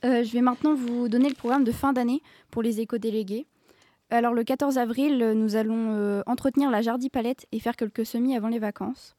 Euh, 0.04 0.26
je 0.26 0.34
vais 0.34 0.42
maintenant 0.42 0.74
vous 0.76 1.08
donner 1.08 1.30
le 1.30 1.36
programme 1.36 1.64
de 1.64 1.72
fin 1.72 1.94
d'année 1.94 2.22
pour 2.52 2.64
les 2.64 2.82
éco-délégués. 2.82 3.46
Alors, 4.10 4.34
le 4.34 4.44
14 4.44 4.78
avril, 4.78 5.24
euh, 5.24 5.34
nous 5.34 5.56
allons 5.56 6.22
entretenir 6.26 6.70
la 6.70 6.82
jardipalette 6.82 7.46
et 7.54 7.62
faire 7.62 7.78
quelques 7.78 8.06
semis 8.06 8.36
avant 8.36 8.50
les 8.50 8.60
vacances. 8.60 9.16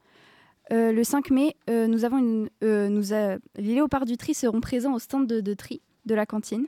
Le 0.69 1.01
5 1.01 1.31
mai, 1.31 1.55
nous 1.67 2.05
avons 2.05 2.19
une, 2.19 2.49
nous 2.61 3.09
les 3.09 3.73
léopards 3.73 4.05
du 4.05 4.17
tri 4.17 4.35
seront 4.35 4.61
présents 4.61 4.93
au 4.93 4.99
stand 4.99 5.25
de 5.25 5.53
tri 5.55 5.81
de 6.05 6.13
la 6.13 6.27
cantine. 6.27 6.67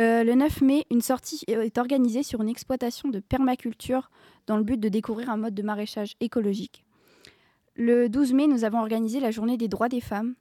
Euh, 0.00 0.24
le 0.24 0.34
9 0.34 0.62
mai, 0.62 0.86
une 0.90 1.02
sortie 1.02 1.42
est 1.46 1.76
organisée 1.76 2.22
sur 2.22 2.40
une 2.40 2.48
exploitation 2.48 3.10
de 3.10 3.20
permaculture 3.20 4.10
dans 4.46 4.56
le 4.56 4.64
but 4.64 4.80
de 4.80 4.88
découvrir 4.88 5.28
un 5.28 5.36
mode 5.36 5.54
de 5.54 5.62
maraîchage 5.62 6.14
écologique. 6.20 6.84
Le 7.76 8.08
12 8.08 8.32
mai, 8.32 8.46
nous 8.46 8.64
avons 8.64 8.80
organisé 8.80 9.20
la 9.20 9.30
journée 9.30 9.58
des 9.58 9.68
droits 9.68 9.88
des 9.88 10.00
femmes. 10.00 10.34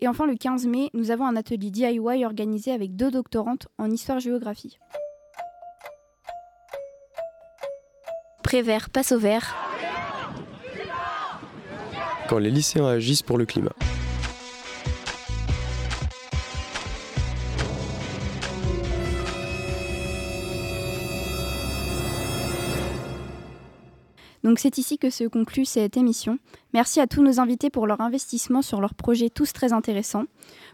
Et 0.00 0.08
enfin, 0.08 0.26
le 0.26 0.34
15 0.34 0.66
mai, 0.66 0.90
nous 0.92 1.12
avons 1.12 1.24
un 1.24 1.36
atelier 1.36 1.70
DIY 1.70 2.24
organisé 2.24 2.72
avec 2.72 2.96
deux 2.96 3.12
doctorantes 3.12 3.68
en 3.78 3.90
histoire-géographie. 3.90 4.78
Prévert 8.42 8.90
passe 8.90 9.12
au 9.12 9.18
vert. 9.18 9.54
Quand 12.28 12.38
les 12.38 12.50
lycéens 12.50 12.86
agissent 12.86 13.22
pour 13.22 13.38
le 13.38 13.46
climat. 13.46 13.74
Donc 24.44 24.58
c'est 24.58 24.76
ici 24.76 24.98
que 24.98 25.08
se 25.08 25.24
conclut 25.24 25.64
cette 25.64 25.96
émission. 25.96 26.38
Merci 26.74 27.00
à 27.00 27.06
tous 27.06 27.22
nos 27.22 27.40
invités 27.40 27.70
pour 27.70 27.86
leur 27.86 28.02
investissement 28.02 28.60
sur 28.60 28.80
leurs 28.80 28.94
projets 28.94 29.30
tous 29.30 29.54
très 29.54 29.72
intéressants. 29.72 30.24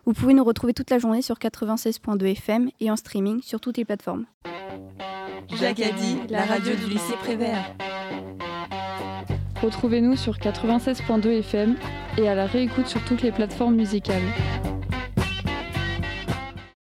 Vous 0.04 0.12
pouvez 0.12 0.34
nous 0.34 0.42
retrouver 0.42 0.74
toute 0.74 0.90
la 0.90 0.98
journée 0.98 1.22
sur 1.22 1.36
96.2 1.36 2.32
FM 2.32 2.70
et 2.80 2.90
en 2.90 2.96
streaming 2.96 3.40
sur 3.42 3.60
toutes 3.60 3.78
les 3.78 3.84
plateformes. 3.84 4.26
Dit, 5.48 6.16
la 6.28 6.44
radio 6.44 6.74
du 6.74 6.90
lycée 6.90 7.14
Prévert. 7.20 7.74
Retrouvez-nous 9.62 10.16
sur 10.16 10.36
96.2 10.38 11.38
FM 11.38 11.76
et 12.18 12.28
à 12.28 12.34
la 12.34 12.46
réécoute 12.46 12.88
sur 12.88 13.04
toutes 13.04 13.22
les 13.22 13.30
plateformes 13.30 13.76
musicales. 13.76 14.22